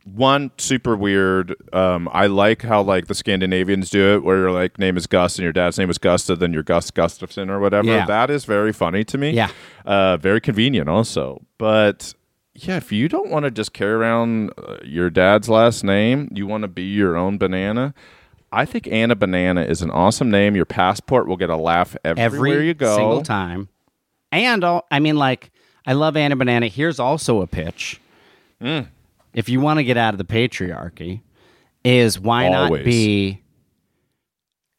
[0.04, 1.54] one super weird.
[1.74, 5.36] Um, I like how like the Scandinavians do it, where your like name is Gus
[5.36, 7.88] and your dad's name is Gusta, then you're Gus Gustafson or whatever.
[7.88, 8.06] Yeah.
[8.06, 9.32] That is very funny to me.
[9.32, 9.50] Yeah.
[9.84, 11.42] uh, very convenient also.
[11.58, 12.14] But
[12.54, 16.46] yeah, if you don't want to just carry around uh, your dad's last name, you
[16.46, 17.94] want to be your own banana.
[18.52, 20.56] I think Anna Banana is an awesome name.
[20.56, 22.96] Your passport will get a laugh everywhere Every you go.
[22.96, 23.68] single time.
[24.32, 25.50] And all, I mean, like,
[25.86, 26.66] I love Anna Banana.
[26.66, 28.00] Here's also a pitch.
[28.60, 28.88] Mm.
[29.34, 31.20] If you want to get out of the patriarchy,
[31.84, 33.39] is why not be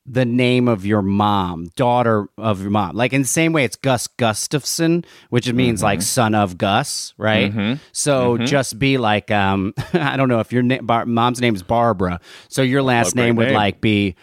[0.05, 2.95] the name of your mom, daughter of your mom?
[2.95, 5.85] Like in the same way, it's Gus Gustafson, which means Mm-hmm.
[5.85, 7.77] like son of Gus, right?
[7.91, 11.63] So just be like, um, I don't know if your na- bar- mom's name is
[11.63, 13.55] Barbara, so your last name would name.
[13.55, 14.15] like be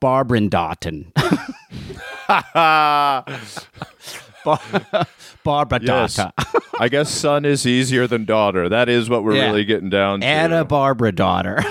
[0.00, 0.40] Barbara.
[4.44, 4.64] Bar-
[5.44, 6.18] Barbara Yes.
[6.78, 8.68] I guess son is easier than daughter.
[8.68, 9.46] That is what we're Yeah.
[9.46, 10.26] really getting down to.
[10.26, 11.62] Anna Barbara daughter.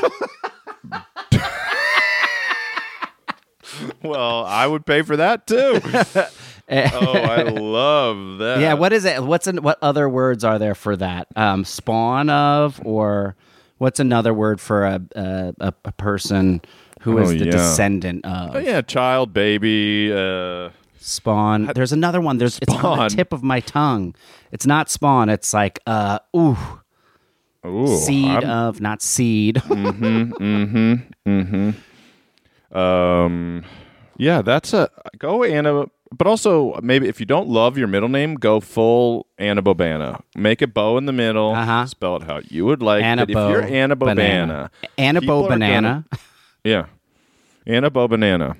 [4.05, 5.79] Well, I would pay for that too.
[5.83, 8.59] oh, I love that.
[8.59, 9.23] yeah, what is it?
[9.23, 11.27] What's an, what other words are there for that?
[11.35, 13.35] Um, spawn of or
[13.77, 16.61] what's another word for a a, a, person
[17.01, 17.51] who is Oh, the yeah.
[17.51, 20.11] descendant of Oh, yeah, child, baby.
[20.13, 21.71] Uh, spawn?
[21.75, 22.37] There's another one.
[22.39, 24.15] There's it's on the tip of my tongue.
[24.51, 25.29] It's not spawn.
[25.29, 26.57] It's like uh ooh
[27.65, 29.61] ooh, seed I'm- of not seed.
[32.71, 33.63] Um,
[34.17, 35.85] yeah, that's a go Anna.
[36.11, 40.21] But also, maybe if you don't love your middle name, go full Anna Bobana.
[40.35, 41.51] Make a bow in the middle.
[41.53, 41.85] Uh-huh.
[41.87, 43.03] Spell it how you would like.
[43.03, 44.71] Anna but if you're Anna Bobana, Banana.
[44.97, 46.05] Anna people Bo are gonna- Banana.
[46.63, 46.85] Yeah.
[47.67, 48.55] Anna Bo Banana.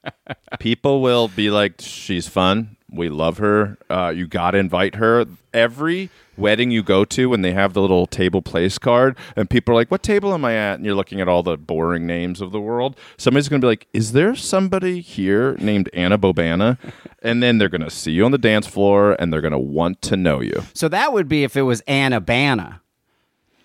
[0.60, 2.76] People will be like, she's fun.
[2.94, 3.76] We love her.
[3.90, 5.26] Uh, you got to invite her.
[5.52, 9.72] Every wedding you go to, when they have the little table place card, and people
[9.72, 10.74] are like, what table am I at?
[10.74, 12.98] And you're looking at all the boring names of the world.
[13.16, 16.78] Somebody's going to be like, is there somebody here named Anna Bobana?
[17.24, 19.58] and then they're going to see you on the dance floor and they're going to
[19.58, 20.62] want to know you.
[20.74, 22.80] So that would be if it was Anna Banna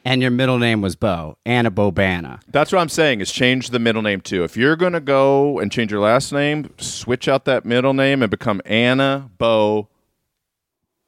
[0.06, 1.38] and your middle name was Bo.
[1.46, 2.42] Anna Bobana.
[2.48, 4.44] That's what I'm saying is change the middle name too.
[4.44, 8.22] If you're going to go and change your last name, switch out that middle name
[8.22, 9.90] and become Anna Bo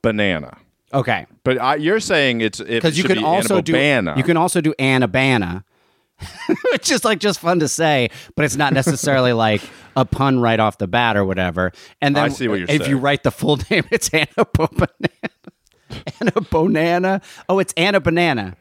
[0.02, 0.58] Banana.
[0.94, 1.26] Okay.
[1.44, 4.16] But I, you're saying it's because you can also do Banana.
[4.18, 5.64] you can also do Annabana,
[6.72, 9.62] which is like just fun to say, but it's not necessarily like
[9.96, 11.72] a pun right off the bat or whatever.
[12.02, 14.68] And then I see what you're if you write the full name, it's Anna Bo
[14.68, 14.88] Banana.
[16.22, 17.24] Anna Bonana.
[17.50, 18.56] Oh, it's Anna Banana.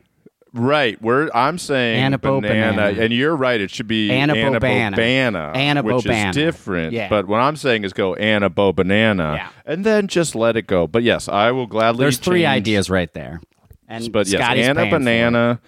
[0.53, 1.01] Right.
[1.03, 3.01] We're I'm saying Anna banana, Banana.
[3.03, 3.61] and you're right.
[3.61, 5.83] It should be Anna Anna, Bo Banana.
[5.83, 6.93] Which is different.
[6.93, 7.09] Yeah.
[7.09, 9.49] But what I'm saying is go Anna Bo Banana, Yeah.
[9.67, 10.87] and then just let it go.
[10.87, 12.05] But yes, I will gladly.
[12.05, 13.41] There's three change- ideas right there.
[13.89, 14.99] And But yes, Scotty's Anna paying for it.
[15.01, 15.61] Banana,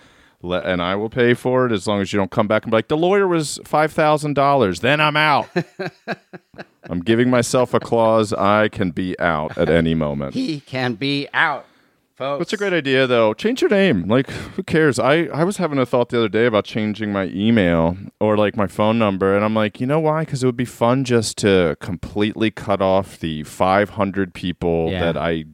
[0.43, 2.71] le- and I will pay for it as long as you don't come back and
[2.71, 4.81] be like, the lawyer was five thousand dollars.
[4.81, 5.49] Then I'm out.
[6.91, 8.33] I'm giving myself a clause.
[8.33, 10.35] I can be out at any moment.
[10.35, 11.65] He can be out,
[12.17, 12.41] folks.
[12.41, 13.35] That's a great idea, though.
[13.35, 14.07] Change your name.
[14.09, 14.99] Like, who cares?
[14.99, 18.57] I, I was having a thought the other day about changing my email or like
[18.57, 20.25] my phone number, and I'm like, you know why?
[20.25, 25.01] Because it would be fun just to completely cut off the 500 people Yeah.
[25.13, 25.45] that I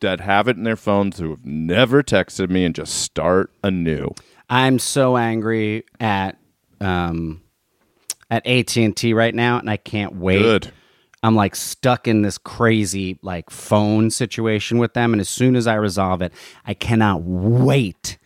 [0.00, 4.10] that have it in their phones who have never texted me and just start anew.
[4.50, 6.36] I'm so angry at
[6.82, 7.40] um
[8.30, 10.42] at AT&T right now and I can't wait.
[10.42, 10.72] Good.
[11.26, 15.66] I'm like stuck in this crazy like phone situation with them and as soon as
[15.66, 16.32] I resolve it,
[16.64, 18.16] I cannot wait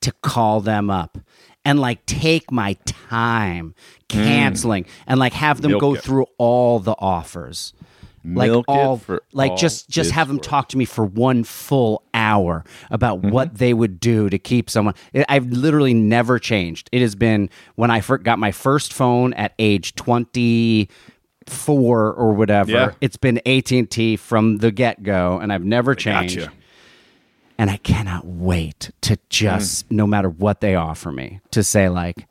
[0.00, 1.18] to call them up
[1.64, 3.74] and like take my time
[4.08, 6.02] canceling and like have them Milk go it.
[6.02, 7.74] through all the offers
[8.24, 10.46] like Milk it all like all just just have them worth.
[10.46, 13.30] talk to me for one full hour about Mm-hmm.
[13.30, 14.94] what they would do to keep someone
[15.28, 19.94] i've literally never changed it has been when i got my first phone at age
[21.46, 22.92] 24 or whatever Yeah.
[23.00, 26.52] it's been at&t from the get-go and i've never changed Gotcha.
[27.58, 29.96] and i cannot wait to just Mm.
[29.96, 32.26] no matter what they offer me to say like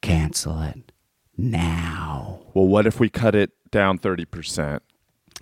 [0.00, 0.92] cancel it
[1.36, 4.80] now Well, what if we cut it down 30%?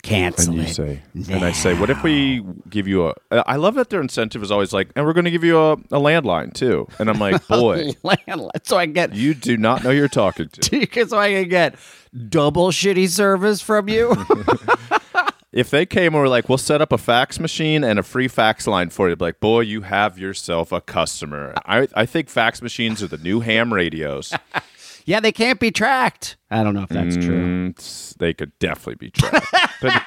[0.02, 3.14] Cancel And you it say, and I say, what if we give you a?
[3.30, 5.72] I love that their incentive is always like, and we're going to give you a,
[5.72, 6.88] a landline too.
[6.98, 10.48] And I'm like, boy, landline so i get you do not know who you're talking
[10.48, 11.06] to.
[11.06, 11.76] so I can get
[12.28, 14.14] double shitty service from you.
[15.52, 18.26] If they came and were like, we'll set up a fax machine and a free
[18.26, 21.52] fax line for you, like, boy, you have yourself a customer.
[21.66, 24.32] I, I think fax machines are the new ham radios.
[25.04, 26.36] Yeah, they can't be tracked.
[26.50, 27.72] I don't know if that's true.
[27.72, 29.46] Mm, they could definitely be tracked.
[29.80, 30.02] but,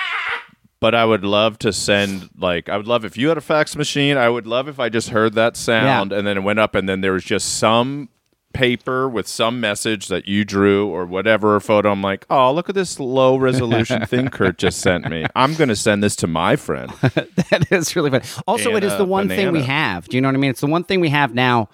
[0.80, 3.76] but I would love to send like I would love if you had a fax
[3.76, 4.16] machine.
[4.16, 6.88] I would love if I just heard that sound and then it went up and
[6.88, 8.08] then there was just some
[8.52, 11.90] paper with some message that you drew or whatever photo.
[11.90, 15.24] I'm like, oh, look at this low resolution thing Kurt just sent me.
[15.34, 16.90] I'm gonna send this to my friend.
[17.00, 18.22] that is really fun.
[18.46, 20.08] Also, it And is a the one thing we have.
[20.08, 20.50] Do you know what I mean?
[20.50, 21.68] It's the one thing we have now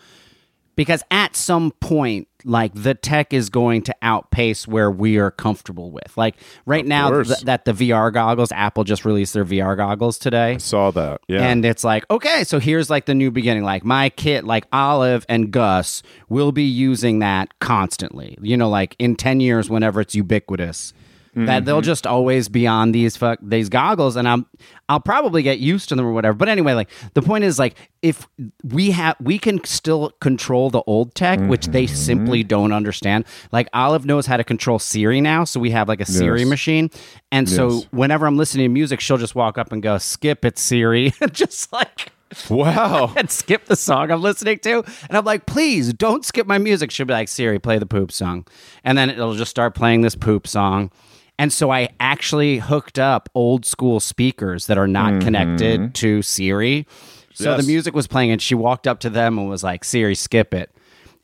[0.79, 5.91] because at some point, like the tech is going to outpace where we are comfortable
[5.91, 6.17] with.
[6.17, 6.37] Like
[6.67, 10.53] right now, th- that the VR goggles, Apple just released their VR goggles today.
[10.53, 11.21] I saw that.
[11.27, 11.43] Yeah.
[11.43, 13.65] And it's like, okay, so here's like the new beginning.
[13.65, 18.39] Like my kid, like Olive and Gus will be using that constantly.
[18.41, 20.95] You know, like in 10 years, whenever it's ubiquitous.
[21.35, 21.85] That they'll mm-hmm.
[21.85, 24.47] just always be on these fuck these goggles, and I'm
[24.89, 26.35] I'll probably get used to them or whatever.
[26.35, 28.27] But anyway, like the point is, like if
[28.65, 31.95] we have we can still control the old tech, which they mm-hmm.
[31.95, 33.25] simply don't understand.
[33.53, 36.49] Like Olive knows how to control Siri now, so we have like a Siri Yes.
[36.49, 36.91] machine,
[37.31, 40.59] and so whenever I'm listening to music, she'll just walk up and go, "Skip it,
[40.59, 42.13] Siri," And just like
[42.49, 43.13] wow.
[43.17, 44.85] and skip the song I'm listening to.
[45.09, 46.91] And I'm like, please don't skip my music.
[46.91, 48.47] She'll be like, Siri, play the poop song.
[48.85, 50.91] And then it'll just start playing this poop song.
[51.39, 55.93] And so I actually hooked up old school speakers that are not connected mm-hmm.
[55.93, 56.87] to Siri.
[57.33, 57.61] So Yes.
[57.61, 60.53] the music was playing and she walked up to them and was like, Siri, skip
[60.53, 60.75] it.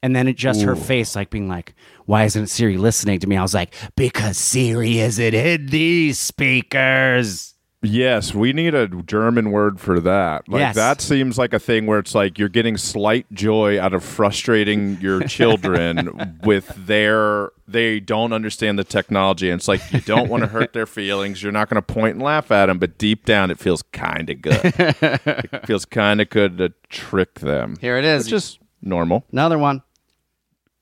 [0.04, 1.74] And then it just her face like being like,
[2.04, 3.36] why isn't Siri listening to me?
[3.36, 7.53] I was like, because Siri isn't in these speakers.
[7.84, 10.48] Yes, we need a German word for that.
[10.48, 10.74] Like Yes.
[10.76, 14.98] that seems like a thing where it's like you're getting slight joy out of frustrating
[15.00, 20.42] your children with their they don't understand the technology and it's like you don't want
[20.42, 21.42] to hurt their feelings.
[21.42, 24.28] You're not going to point and laugh at them, but deep down it feels kind
[24.30, 24.60] of good.
[24.64, 27.76] it feels kind of good to trick them.
[27.80, 28.22] Here it is.
[28.22, 29.24] It's just normal.
[29.32, 29.82] Another one.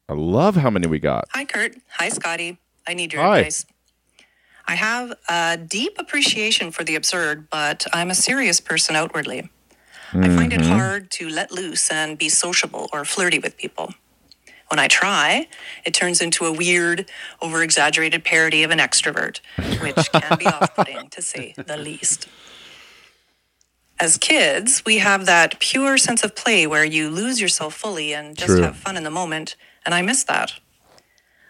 [0.08, 1.24] I love how many we got.
[1.32, 1.76] Hi, Kurt.
[1.98, 2.58] Hi, Scotty.
[2.86, 3.38] I need your Hi.
[3.38, 3.64] advice.
[4.66, 9.50] I have a deep appreciation for the absurd, but I'm a serious person outwardly.
[10.14, 10.72] I find it mm-hmm.
[10.72, 13.94] hard to let loose and be sociable or flirty with people.
[14.68, 15.48] When I try,
[15.86, 19.40] it turns into a weird, over exaggerated parody of an extrovert,
[19.80, 22.28] which can be off putting, to say the least.
[23.98, 28.36] As kids, we have that pure sense of play where you lose yourself fully and
[28.36, 28.62] just True.
[28.62, 30.52] have fun in the moment, and I miss that.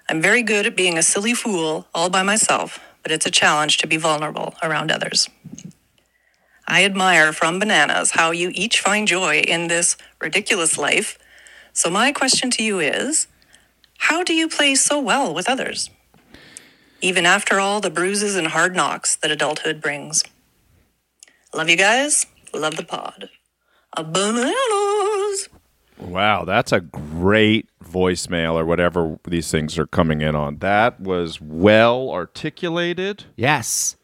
[0.09, 3.79] I'm very good at being a silly fool all by myself, but it's a challenge
[3.79, 5.29] to be vulnerable around others.
[6.67, 11.19] I admire from Bananas how you each find joy in this ridiculous life.
[11.73, 13.27] So, my question to you is
[13.99, 15.91] how do you play so well with others?
[17.01, 20.23] Even after all the bruises and hard knocks that adulthood brings.
[21.55, 22.27] Love you guys.
[22.55, 23.29] Love the pod.
[23.97, 25.49] A bananas.
[26.09, 30.59] Wow, that's a great voicemail or whatever these things are coming in on.
[30.59, 33.25] That was well articulated.
[33.37, 33.97] Yes.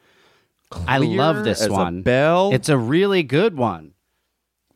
[0.86, 2.02] I love this one.
[2.02, 2.52] bell.
[2.52, 3.94] It's a really good one.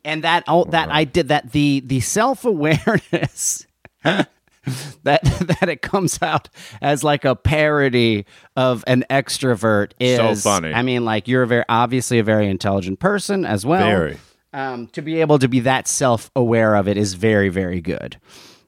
[0.05, 3.65] And that oh that I did that the the self-awareness
[4.03, 4.27] that
[5.03, 6.49] that it comes out
[6.81, 8.25] as like a parody
[8.57, 10.73] of an extrovert is so funny.
[10.73, 13.85] I mean like you're a very obviously a very intelligent person as well.
[13.85, 14.17] Very.
[14.53, 18.17] Um, to be able to be that self-aware of it is very very good.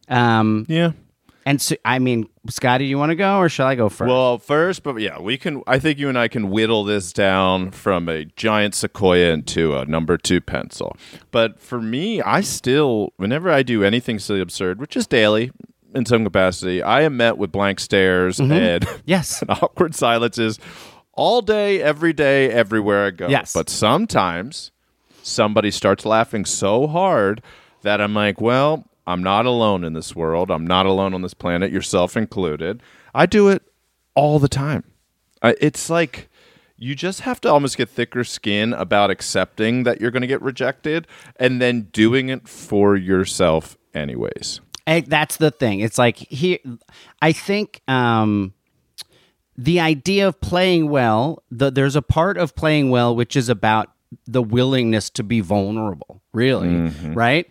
[0.08, 0.92] Um, Yeah.
[1.46, 4.10] and so I mean, Scotty, do you want to go or shall I go first?
[4.10, 5.62] Well, first, but yeah, we can.
[5.68, 9.86] I think you and I can whittle this down from a giant sequoia into a
[9.86, 10.96] number two pencil.
[11.32, 15.52] But for me, I still, whenever I do anything silly absurd, which is daily
[15.94, 19.42] in some capacity, I am met with blank stares and yes.
[19.42, 20.60] and awkward silences
[21.14, 23.28] all day, every day, everywhere I go.
[23.28, 23.54] Yes.
[23.54, 24.72] But sometimes
[25.26, 27.42] somebody starts laughing so hard
[27.82, 30.50] that I'm like, well, I'm not alone in this world.
[30.50, 32.82] I'm not alone on this planet, yourself included.
[33.14, 33.64] I do it
[34.16, 34.84] all the time.
[35.42, 36.30] I, it's like
[36.78, 40.42] you just have to almost get thicker skin about accepting that you're going to get
[40.42, 41.08] rejected
[41.38, 44.62] and then doing it for yourself anyways.
[44.86, 45.80] That's the thing.
[45.80, 46.60] It's like here
[47.22, 48.54] I think um
[49.58, 53.95] the idea of playing well, the, there's a part of playing well which is about
[54.28, 57.50] the willingness to be vulnerable, really, right?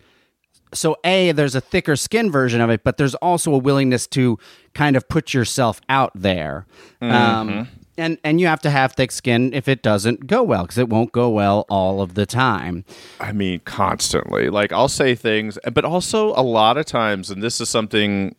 [0.73, 4.37] So a there's a thicker skin version of it, but there's also a willingness to
[4.73, 6.65] kind of put yourself out there.
[7.01, 10.77] Um and and you have to have thick skin if it doesn't go well because
[10.77, 12.83] it won't go well all of the time.
[13.21, 14.49] I mean, constantly.
[14.49, 18.35] Like, I'll say things, but also a lot of times, and this is something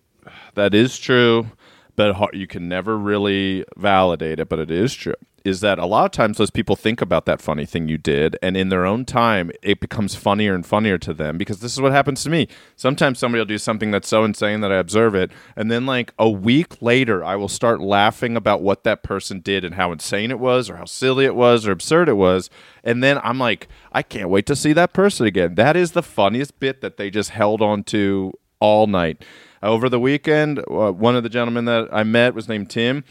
[0.57, 1.47] that is true,
[1.95, 5.15] but you can never really validate it, but it is true,
[5.47, 8.37] is that a lot of times those people think about that funny thing you did,
[8.43, 11.81] and in their own time, it becomes funnier and funnier to them because this is
[11.81, 12.49] what happens to me.
[12.75, 16.13] Sometimes somebody will do something that's so insane that I observe it, and then like
[16.19, 20.31] a week later, I will start laughing about what that person did and how insane
[20.31, 22.51] it was, or how silly it was, or absurd it was.
[22.83, 25.55] And then I'm like, I can't wait to see that person again.
[25.55, 29.25] That is the funniest bit that they just held on to all night.
[29.63, 33.05] Over the weekend, uh, one of the gentlemen that I met was named Tim.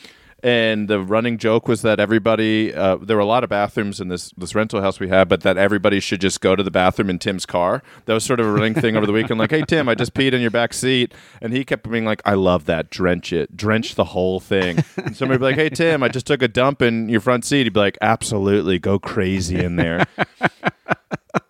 [0.46, 4.10] And the running joke was that everybody, uh, there were a lot of bathrooms in
[4.10, 7.10] this, this rental house we had, but that everybody should just go to the bathroom
[7.10, 7.82] in Tim's car.
[8.06, 9.40] That was sort of a running thing over the weekend.
[9.40, 11.16] Like, hey, Tim, I just peed in your back seat.
[11.42, 12.92] And he kept being like, I love that.
[12.92, 13.58] Drench it.
[13.58, 14.84] Drench the whole thing.
[14.98, 17.64] And somebody be like, hey, Tim, I just took a dump in your front seat.
[17.64, 18.78] He'd be like, absolutely.
[18.78, 20.06] Go crazy in there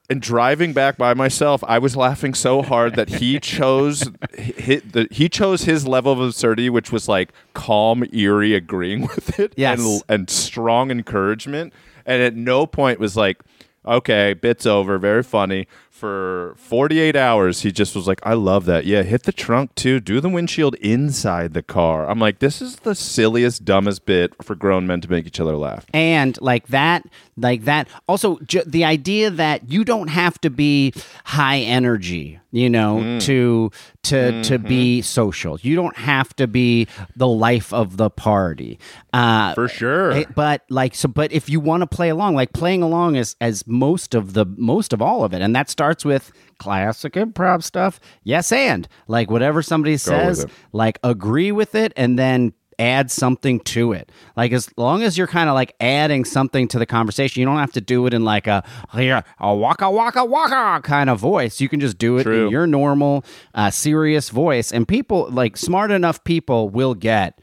[0.10, 4.04] and driving back by myself, I was laughing so hard that he chose
[4.38, 9.40] hit the, he chose his level of absurdity, which was like calm, eerie, agreeing with
[9.40, 9.80] it, Yes.
[9.80, 11.74] and and strong encouragement.
[12.06, 13.40] And at no point was like,
[13.86, 15.68] okay, bit's over, very funny.
[16.06, 18.86] For 48 hours, he just was like, I love that.
[18.86, 20.00] Yeah, hit the trunk too.
[20.00, 22.08] Do the windshield inside the car.
[22.08, 25.56] I'm like, this is the silliest, dumbest bit for grown men to make each other
[25.56, 25.88] laugh.
[25.96, 27.04] and like that
[27.38, 30.94] like that also ju- the idea that you don't have to be
[31.24, 33.20] high energy you know Mm.
[33.28, 33.70] to
[34.04, 34.68] to to Mm-hmm.
[34.68, 38.80] be social you don't have to be the life of the party
[39.14, 40.12] uh For sure.
[40.14, 43.36] Eh, but like so but if you want to play along like playing along is
[43.42, 47.64] as most of the most of all of it and that starts with classic improv
[47.64, 53.60] stuff yes and like whatever somebody says like agree with it and then add something
[53.62, 57.40] to it like as long as you're kind of like adding something to the conversation
[57.40, 58.64] you don't have to do it in like a
[58.94, 62.46] here a waka waka waka kind of voice you can just do it True.
[62.46, 63.24] in your normal
[63.54, 67.40] uh, serious voice and people like smart enough people will get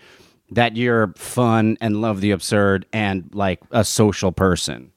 [0.50, 4.92] that you're fun and love the absurd and like a social person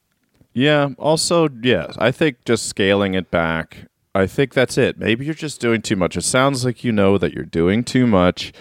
[0.54, 0.90] Yeah.
[0.98, 3.88] Also, yes, I think just scaling it back.
[4.14, 4.98] I think that's it.
[4.98, 6.16] Maybe you're just doing too much.
[6.16, 8.54] It sounds like you know that you're doing too much,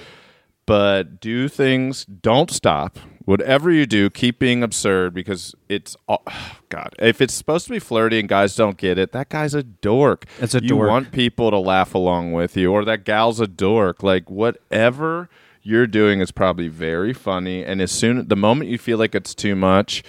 [0.66, 2.04] but do things.
[2.04, 2.98] Don't stop.
[3.24, 6.22] Whatever you do, keep being absurd because it's all,
[6.68, 6.94] God.
[6.98, 10.26] If it's supposed to be flirty and guys don't get it, that guy's a dork.
[10.40, 10.88] It's a you dork.
[10.88, 14.02] want people to laugh along with you, or that gal's a dork.
[14.02, 15.28] Like whatever
[15.62, 17.64] you're doing is probably very funny.
[17.64, 20.02] And as soon the moment you feel like it's too much,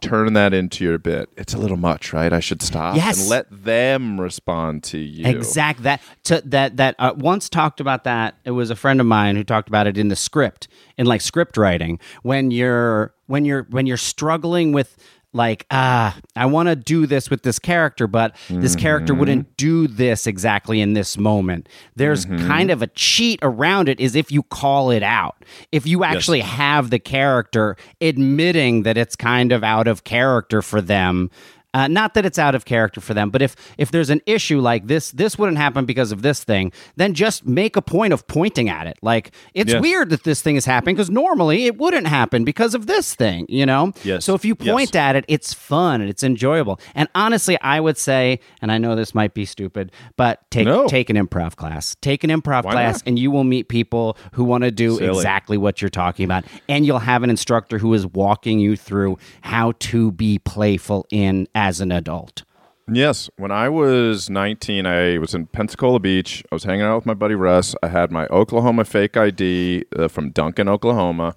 [0.00, 1.28] turn that into your bit.
[1.36, 2.32] It's a little much, right?
[2.32, 3.20] I should stop Yes.
[3.20, 5.26] and let them respond to you.
[5.26, 8.36] Exact that to, that that uh, once talked about that.
[8.44, 11.20] It was a friend of mine who talked about it in the script in like
[11.20, 14.96] script writing when you're when you're when you're struggling with
[15.34, 19.20] like ah I want to do this with this character but this character Mm-hmm.
[19.20, 21.68] wouldn't do this exactly in this moment.
[21.96, 22.46] There's Mm-hmm.
[22.46, 25.44] kind of a cheat around it is if you call it out.
[25.70, 30.80] If you actually have the character admitting that it's kind of out of character for
[30.80, 31.30] them
[31.74, 34.60] uh, not that it's out of character for them, but if if there's an issue
[34.60, 36.72] like this, this wouldn't happen because of this thing.
[36.96, 38.98] Then just make a point of pointing at it.
[39.02, 39.82] Like it's Yes.
[39.82, 43.44] weird that this thing is happening because normally it wouldn't happen because of this thing.
[43.48, 43.92] You know.
[44.02, 44.24] Yes.
[44.24, 44.72] So if you Yes.
[44.72, 46.80] point at it, it's fun and it's enjoyable.
[46.94, 50.86] And honestly, I would say, and I know this might be stupid, but take No.
[50.88, 51.96] take an improv class.
[52.00, 53.02] Take an improv Why class, not?
[53.08, 55.08] and you will meet people who want to do Silly.
[55.16, 56.44] exactly what you're talking about.
[56.68, 61.46] And you'll have an instructor who is walking you through how to be playful in
[61.58, 62.44] as an adult.
[62.90, 63.28] Yes.
[63.36, 66.44] When I was 19, I was in Pensacola Beach.
[66.52, 67.74] I was hanging out with my buddy Russ.
[67.82, 71.34] I had my Oklahoma fake ID uh, from Duncan, Oklahoma.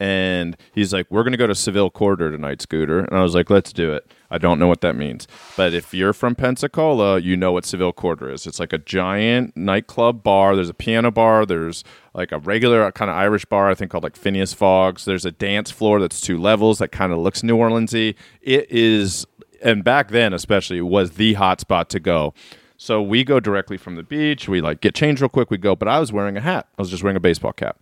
[0.00, 3.00] And he's like, We're going to go to Seville Quarter tonight, Scooter.
[3.00, 4.10] And I was like, Let's do it.
[4.30, 5.28] I don't know what that means.
[5.56, 8.46] But if you're from Pensacola, you know what Seville Quarter is.
[8.46, 10.54] It's like a giant nightclub bar.
[10.54, 11.44] There's a piano bar.
[11.44, 15.04] There's like a regular kind of Irish bar, I think called like Phineas Phogg's.
[15.04, 18.14] There's a dance floor that's two levels that kind of looks New Orleansy.
[18.40, 19.26] It is
[19.62, 22.34] and back then especially was the hot spot to go.
[22.76, 24.48] So we go directly from the beach.
[24.48, 25.50] We like get changed real quick.
[25.50, 26.66] We go, but I was wearing a hat.
[26.78, 27.78] I was just wearing a baseball cap.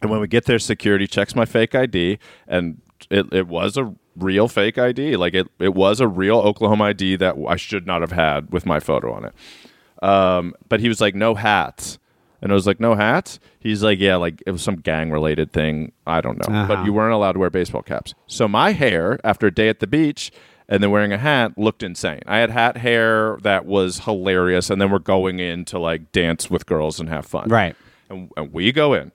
[0.00, 2.80] And when we get there, security checks my fake ID, and
[3.10, 5.16] it, it was a real fake ID.
[5.16, 8.66] Like it, it was a real Oklahoma ID that I should not have had with
[8.66, 9.34] my photo on it.
[10.04, 11.98] Um, but he was like, no hats.
[12.42, 13.40] And I was like, no hats?
[13.58, 15.92] He's like, yeah, like it was some gang related thing.
[16.06, 16.54] I don't know.
[16.54, 16.74] Uh-huh.
[16.74, 18.14] But you weren't allowed to wear baseball caps.
[18.26, 20.30] So my hair, after a day at the beach
[20.68, 22.20] and then wearing a hat, looked insane.
[22.26, 24.68] I had hat hair that was hilarious.
[24.70, 27.48] And then we're going in to like dance with girls and have fun.
[27.48, 27.76] Right.
[28.10, 29.12] And, and we go in.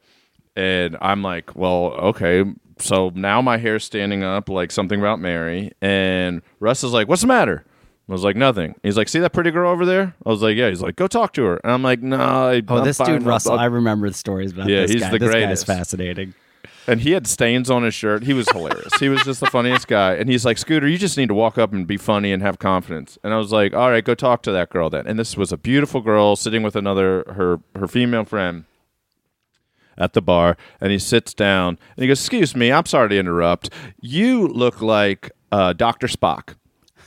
[0.56, 2.44] And I'm like, well, okay.
[2.80, 5.72] So now my hair's standing up like something about Mary.
[5.82, 7.64] And Russ is like, what's the matter?
[8.10, 8.76] I was like, nothing.
[8.84, 10.14] He's like, see that pretty girl over there?
[10.26, 10.68] I was like, yeah.
[10.68, 11.58] He's like, go talk to her.
[11.64, 12.18] And I'm like, no.
[12.18, 15.12] I, Oh, I'm this dude Russell, I remember the stories about Yeah, this he's guy.
[15.12, 15.66] the this guy's greatest.
[15.66, 16.34] fascinating.
[16.88, 18.24] And he had stains on his shirt.
[18.24, 18.94] He was hilarious.
[19.00, 20.16] he was just the funniest guy.
[20.16, 22.60] And he's like, Scooter, you just need to walk up and be funny and have
[22.60, 23.18] confidence.
[23.24, 25.08] And I was like, all right, go talk to that girl then.
[25.08, 28.66] And this was a beautiful girl sitting with another her her female friend
[29.98, 33.20] at the bar and he sits down and he goes, Excuse me, I'm sorry to
[33.20, 33.70] interrupt.
[34.00, 36.08] You look like uh, Dr.
[36.08, 36.56] Spock.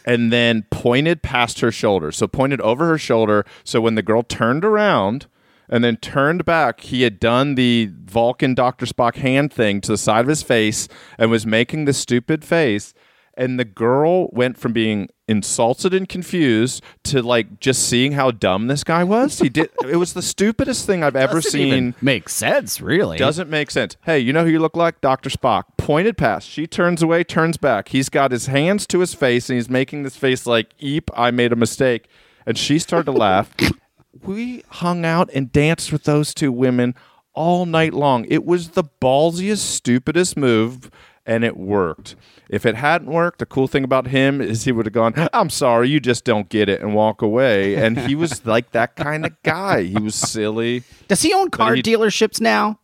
[0.06, 2.12] And then pointed past her shoulder.
[2.12, 3.46] So pointed over her shoulder.
[3.64, 5.28] So when the girl turned around
[5.68, 8.86] and then turned back, he had done the Vulcan Dr.
[8.86, 10.88] Spock hand thing to the side of his face
[11.18, 12.94] and was making the stupid face.
[13.36, 18.68] And the girl went from being insulted and confused to like just seeing how dumb
[18.68, 19.40] this guy was.
[19.40, 21.66] He did it was the stupidest thing I've ever seen.
[21.66, 23.16] even make sense, really.
[23.18, 23.96] Doesn't make sense.
[24.04, 25.00] Hey, you know who you look like?
[25.00, 25.30] Dr.
[25.30, 25.64] Spock.
[25.78, 26.48] Pointed past.
[26.48, 27.88] She turns away, turns back.
[27.88, 31.32] He's got his hands to his face and he's making this face like, Eep, I
[31.32, 32.06] made a mistake.
[32.46, 33.52] And she started to laugh.
[34.22, 36.94] We hung out and danced with those two women
[37.34, 38.26] all night long.
[38.28, 40.90] It was the ballsiest, stupidest move,
[41.26, 42.14] and it worked.
[42.48, 45.50] If it hadn't worked, the cool thing about him is he would have gone, I'm
[45.50, 47.74] sorry, you just don't get it, and walk away.
[47.76, 49.82] And he was like that kind of guy.
[49.84, 50.82] He was silly.
[51.08, 52.78] Does he own car he- dealerships now?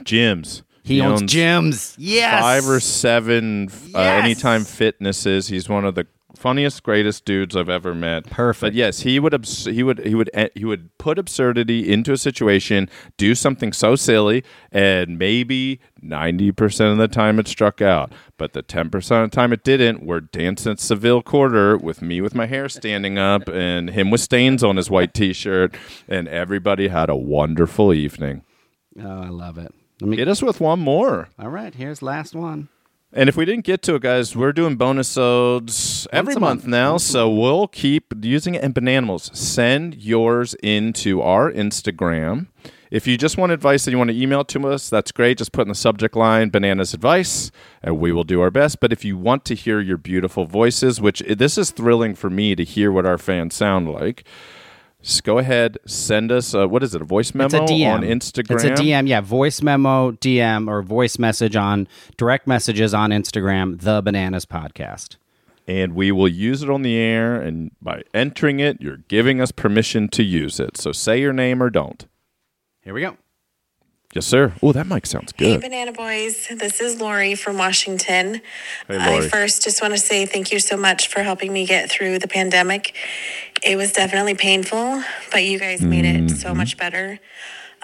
[0.00, 0.62] Gyms.
[0.84, 1.94] He, owns, gyms.
[1.96, 2.40] Yes.
[2.42, 4.24] five or seven uh, Yes.
[4.24, 5.46] anytime fitnesses.
[5.46, 8.28] He's one of the funniest, greatest dudes I've ever met.
[8.30, 8.60] Perfect.
[8.60, 12.12] But yes, he would abs- he would he would eh, he would put absurdity into
[12.12, 17.80] a situation, do something so silly, and maybe ninety percent of the time it struck
[17.80, 18.12] out.
[18.36, 20.04] But the ten percent of the time it didn't.
[20.04, 24.20] We're dancing at Seville Quarter with me with my hair standing up and him with
[24.20, 25.74] stains on his white T-shirt,
[26.08, 28.42] and everybody had a wonderful evening.
[29.00, 29.72] Oh, I love it.
[30.00, 31.28] Let me Hit us with one more.
[31.38, 32.68] All right, here's last one.
[33.14, 36.66] And if we didn't get to it, guys, we're doing bonus odes every month, month.
[36.66, 36.92] now.
[36.92, 38.64] Once So we'll keep using it.
[38.64, 42.46] And Bananimals, send yours into our Instagram.
[42.90, 45.38] If you just want advice and you want to email to us, that's great.
[45.38, 47.50] Just put in the subject line bananas advice,
[47.82, 48.80] and we will do our best.
[48.80, 52.54] But if you want to hear your beautiful voices, which this is thrilling for me
[52.54, 54.24] to hear what our fans sound like,
[55.02, 57.92] just go ahead, send us a, what is it, a voice memo It's a DM
[57.92, 58.54] on Instagram?
[58.54, 59.20] It's a DM, yeah.
[59.20, 63.80] Voice memo, DM, or voice message on direct messages on Instagram.
[63.80, 65.16] The Bananas Podcast.
[65.66, 67.40] and we will use it on the air.
[67.40, 70.76] And by entering it, you're giving us permission to use it.
[70.76, 72.06] So say your name or don't.
[72.80, 73.16] Here we go.
[74.12, 74.52] Yes, sir.
[74.62, 75.46] Oh, that mic sounds good.
[75.46, 75.56] Hey.
[75.68, 76.46] Banana Boys.
[76.48, 78.42] This is Lori from Washington.
[78.86, 79.28] Hey, I Lori.
[79.28, 82.28] first just want to say thank you so much for helping me get through the
[82.28, 82.94] pandemic.
[83.62, 86.36] It was definitely painful, but you guys made it Mm-hmm.
[86.36, 87.20] so much better.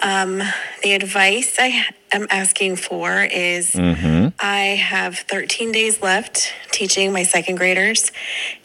[0.01, 0.41] Um,
[0.83, 4.27] the advice I am asking for is Mm-hmm.
[4.39, 8.11] I have 13 days left teaching my second graders,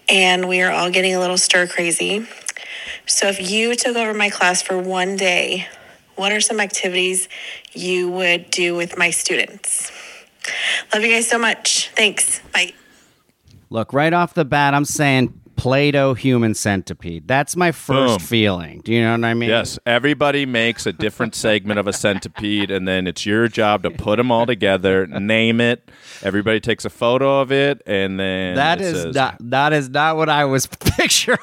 [0.09, 2.27] and we are all getting a little stir crazy.
[3.07, 5.67] So, if you took over my class for one day,
[6.17, 7.29] what are some activities
[7.73, 9.91] you would do with my students?
[10.93, 11.91] Love you guys so much.
[11.91, 12.41] Thanks.
[12.53, 12.73] Bye.
[13.71, 17.27] Look, right off the bat, I'm saying Play-Doh human centipede.
[17.27, 18.27] That's my first Boom.
[18.27, 18.81] feeling.
[18.85, 19.49] Do you know what I mean?
[19.49, 23.91] Yes, everybody makes a different segment of a centipede, and then it's your job to
[23.91, 25.91] put them all together, name it.
[26.23, 29.89] Everybody takes a photo of it, and then That it is says, not that is
[29.89, 31.39] not what I was picturing.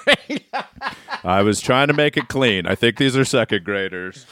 [1.23, 2.67] I was trying to make it clean.
[2.67, 4.25] I think these are second graders.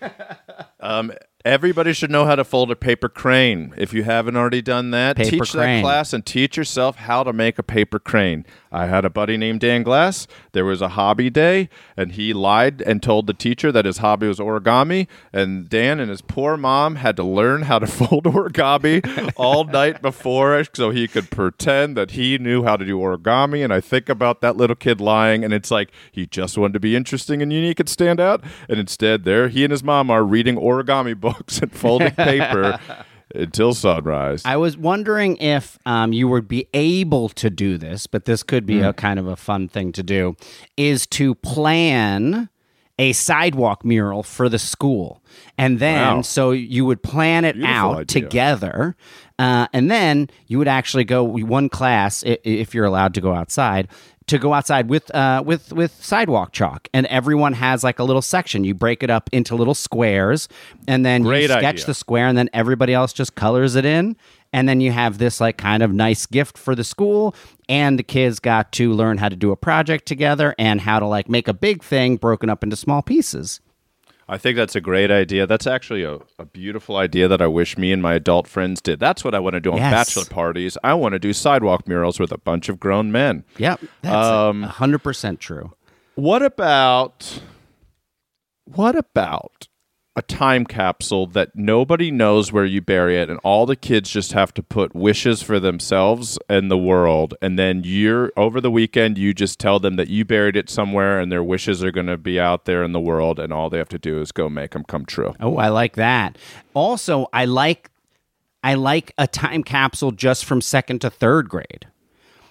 [0.84, 1.12] Um,
[1.46, 3.72] everybody should know how to fold a paper crane.
[3.78, 7.32] If you haven't already done that, Paper teach that class and teach yourself how to
[7.32, 8.44] make a paper crane.
[8.74, 10.26] I had a buddy named Dan Glass.
[10.50, 14.26] There was a hobby day, and he lied and told the teacher that his hobby
[14.26, 15.06] was origami.
[15.32, 20.02] And Dan and his poor mom had to learn how to fold origami all night
[20.02, 23.62] before so he could pretend that he knew how to do origami.
[23.62, 26.80] And I think about that little kid lying, and it's like he just wanted to
[26.80, 28.42] be interesting and unique and stand out.
[28.68, 32.80] And instead, there he and his mom are reading origami books and folding paper
[33.34, 34.42] until sunrise.
[34.44, 38.66] I was wondering if um, you would be able to do this, but this could
[38.66, 38.96] be a Hmm.
[38.96, 40.36] kind of a fun thing to do,
[40.76, 42.48] is to plan
[42.96, 45.20] a sidewalk mural for the school.
[45.58, 46.22] And then, Wow.
[46.22, 48.22] so you would plan it Beautiful out idea.
[48.22, 48.96] together.
[49.36, 53.88] Uh, and then you would actually go one class, if you're allowed to go outside,
[54.26, 58.22] to go outside with uh, with with sidewalk chalk, and everyone has like a little
[58.22, 58.64] section.
[58.64, 60.48] You break it up into little squares,
[60.88, 61.86] and then Great you sketch idea.
[61.86, 64.16] the square, and then everybody else just colors it in,
[64.52, 67.34] and then you have this like kind of nice gift for the school,
[67.68, 71.06] and the kids got to learn how to do a project together and how to
[71.06, 73.60] like make a big thing broken up into small pieces.
[74.28, 75.46] I think that's a great idea.
[75.46, 78.98] That's actually a, a beautiful idea that I wish me and my adult friends did.
[78.98, 79.92] That's what I want to do on Yes.
[79.92, 80.78] bachelor parties.
[80.82, 83.44] I want to do sidewalk murals with a bunch of grown men.
[83.58, 85.72] Yep, that's Um, hundred percent true.
[86.14, 87.40] What about
[88.64, 89.68] what about
[90.16, 94.32] a time capsule that nobody knows where you bury it and all the kids just
[94.32, 99.18] have to put wishes for themselves and the world and then you're over the weekend
[99.18, 102.16] you just tell them that you buried it somewhere and their wishes are going to
[102.16, 104.70] be out there in the world and all they have to do is go make
[104.70, 105.34] them come true.
[105.40, 106.38] Oh, I like that.
[106.74, 107.90] Also, I like
[108.62, 111.86] I like a time capsule just from second to third grade.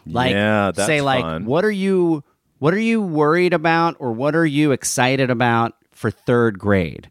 [0.06, 1.46] Like Yeah, say like fun.
[1.46, 2.26] what are you
[2.60, 7.10] what are you worried about or what are you excited about for third grade?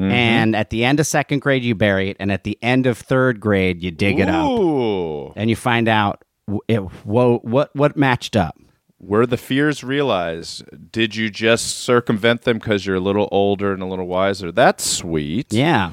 [0.00, 0.10] Mm-hmm.
[0.12, 2.96] And at the end of second grade you bury it and at the end of
[2.98, 6.24] third grade you dig it up and you find out
[6.68, 8.56] it, whoa, what what matched up.
[8.98, 10.62] Were the fears realized?
[10.92, 14.52] Did you just circumvent them because you're a little older and a little wiser?
[14.52, 15.52] That's sweet.
[15.52, 15.92] Yeah.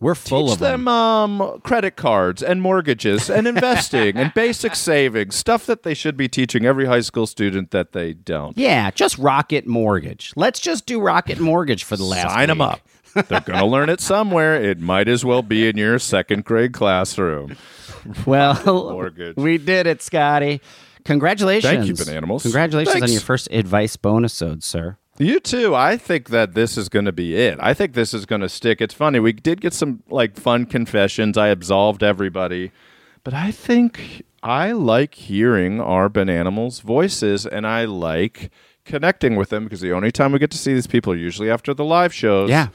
[0.00, 0.84] We're full Teach of them.
[0.84, 6.16] them um, credit cards and mortgages and investing and basic savings, stuff that they should
[6.16, 8.56] be teaching every high school student that they don't.
[8.56, 10.32] Yeah, just Rocket Mortgage.
[10.36, 12.80] Let's just do Rocket Mortgage for the last Sign them up.
[13.14, 14.54] They're going to learn it somewhere.
[14.54, 17.56] It might as well be in your second grade classroom.
[18.26, 20.60] Well, we did it, Scotty.
[21.04, 21.72] Congratulations.
[21.72, 22.42] Thank you, Bananimals.
[22.42, 24.96] Congratulations on your first advice bonus ode, sir.
[25.18, 25.74] You too.
[25.74, 27.58] I think that this is going to be it.
[27.60, 28.80] I think this is going to stick.
[28.80, 29.18] It's funny.
[29.18, 31.36] We did get some like fun confessions.
[31.36, 32.70] I absolved everybody,
[33.24, 38.52] but I think I like hearing our Bananimals voices, and I like
[38.84, 41.50] connecting with them because the only time we get to see these people are usually
[41.50, 42.48] after the live shows.
[42.48, 42.68] Yeah.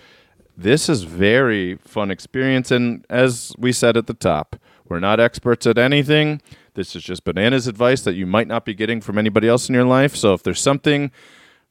[0.55, 4.55] This is very fun experience, and as we said at the top,
[4.87, 6.41] we're not experts at anything.
[6.75, 9.75] This is just bananas advice that you might not be getting from anybody else in
[9.75, 10.15] your life.
[10.15, 11.11] So if there's something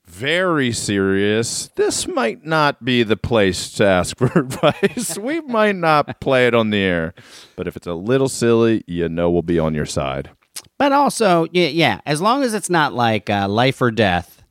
[0.06, 5.16] very serious, this might not be the place to ask for advice.
[5.20, 7.14] we might not play it on the air.
[7.56, 10.30] But if it's a little silly, you know we'll be on your side.
[10.78, 14.41] But also, yeah, yeah as long as it's not like uh, life or death,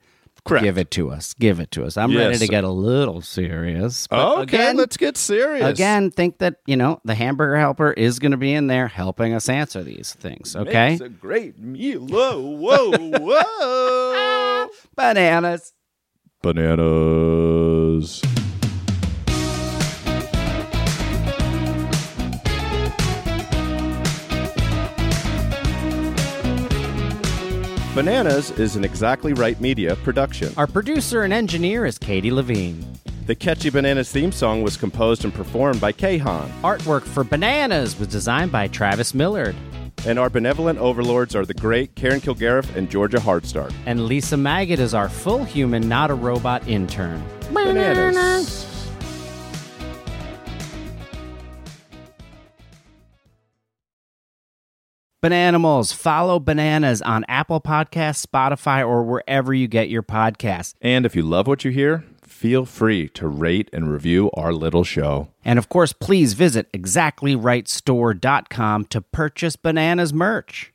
[0.43, 0.63] Correct.
[0.63, 1.33] give it to us.
[1.35, 1.97] Give it to us.
[1.97, 2.39] I'm ready Yes.
[2.39, 4.07] to get a little serious.
[4.11, 5.67] Okay, again, let's get serious.
[5.69, 9.33] again, think that, you know, the hamburger helper is going to be in there helping
[9.33, 10.89] us answer these things, okay?
[10.91, 12.01] Makes a great meal.
[12.07, 14.67] Whoa, whoa, whoa.
[14.95, 15.73] Bananas.
[16.41, 18.21] Bananas.
[27.93, 30.53] Bananas is an Exactly Right Media production.
[30.55, 32.85] Our producer and engineer is Katie Levine.
[33.25, 36.49] The Catchy Bananas theme song was composed and performed by Kahan.
[36.61, 39.57] Artwork for Bananas was designed by Travis Millard.
[40.05, 43.73] And our benevolent overlords are the great Karen Kilgariff and Georgia Hardstark.
[43.85, 47.21] And Lisa Maggot is our full human, not a robot intern.
[47.53, 48.70] Bananas.
[55.21, 55.93] Bananimals.
[55.93, 60.73] Follow Bananas on Apple Podcasts, Spotify, or wherever you get your podcasts.
[60.81, 64.83] And if you love what you hear, feel free to rate and review our little
[64.83, 65.27] show.
[65.45, 70.73] And of course, please visit exactlyrightstore.com to purchase Bananas merch.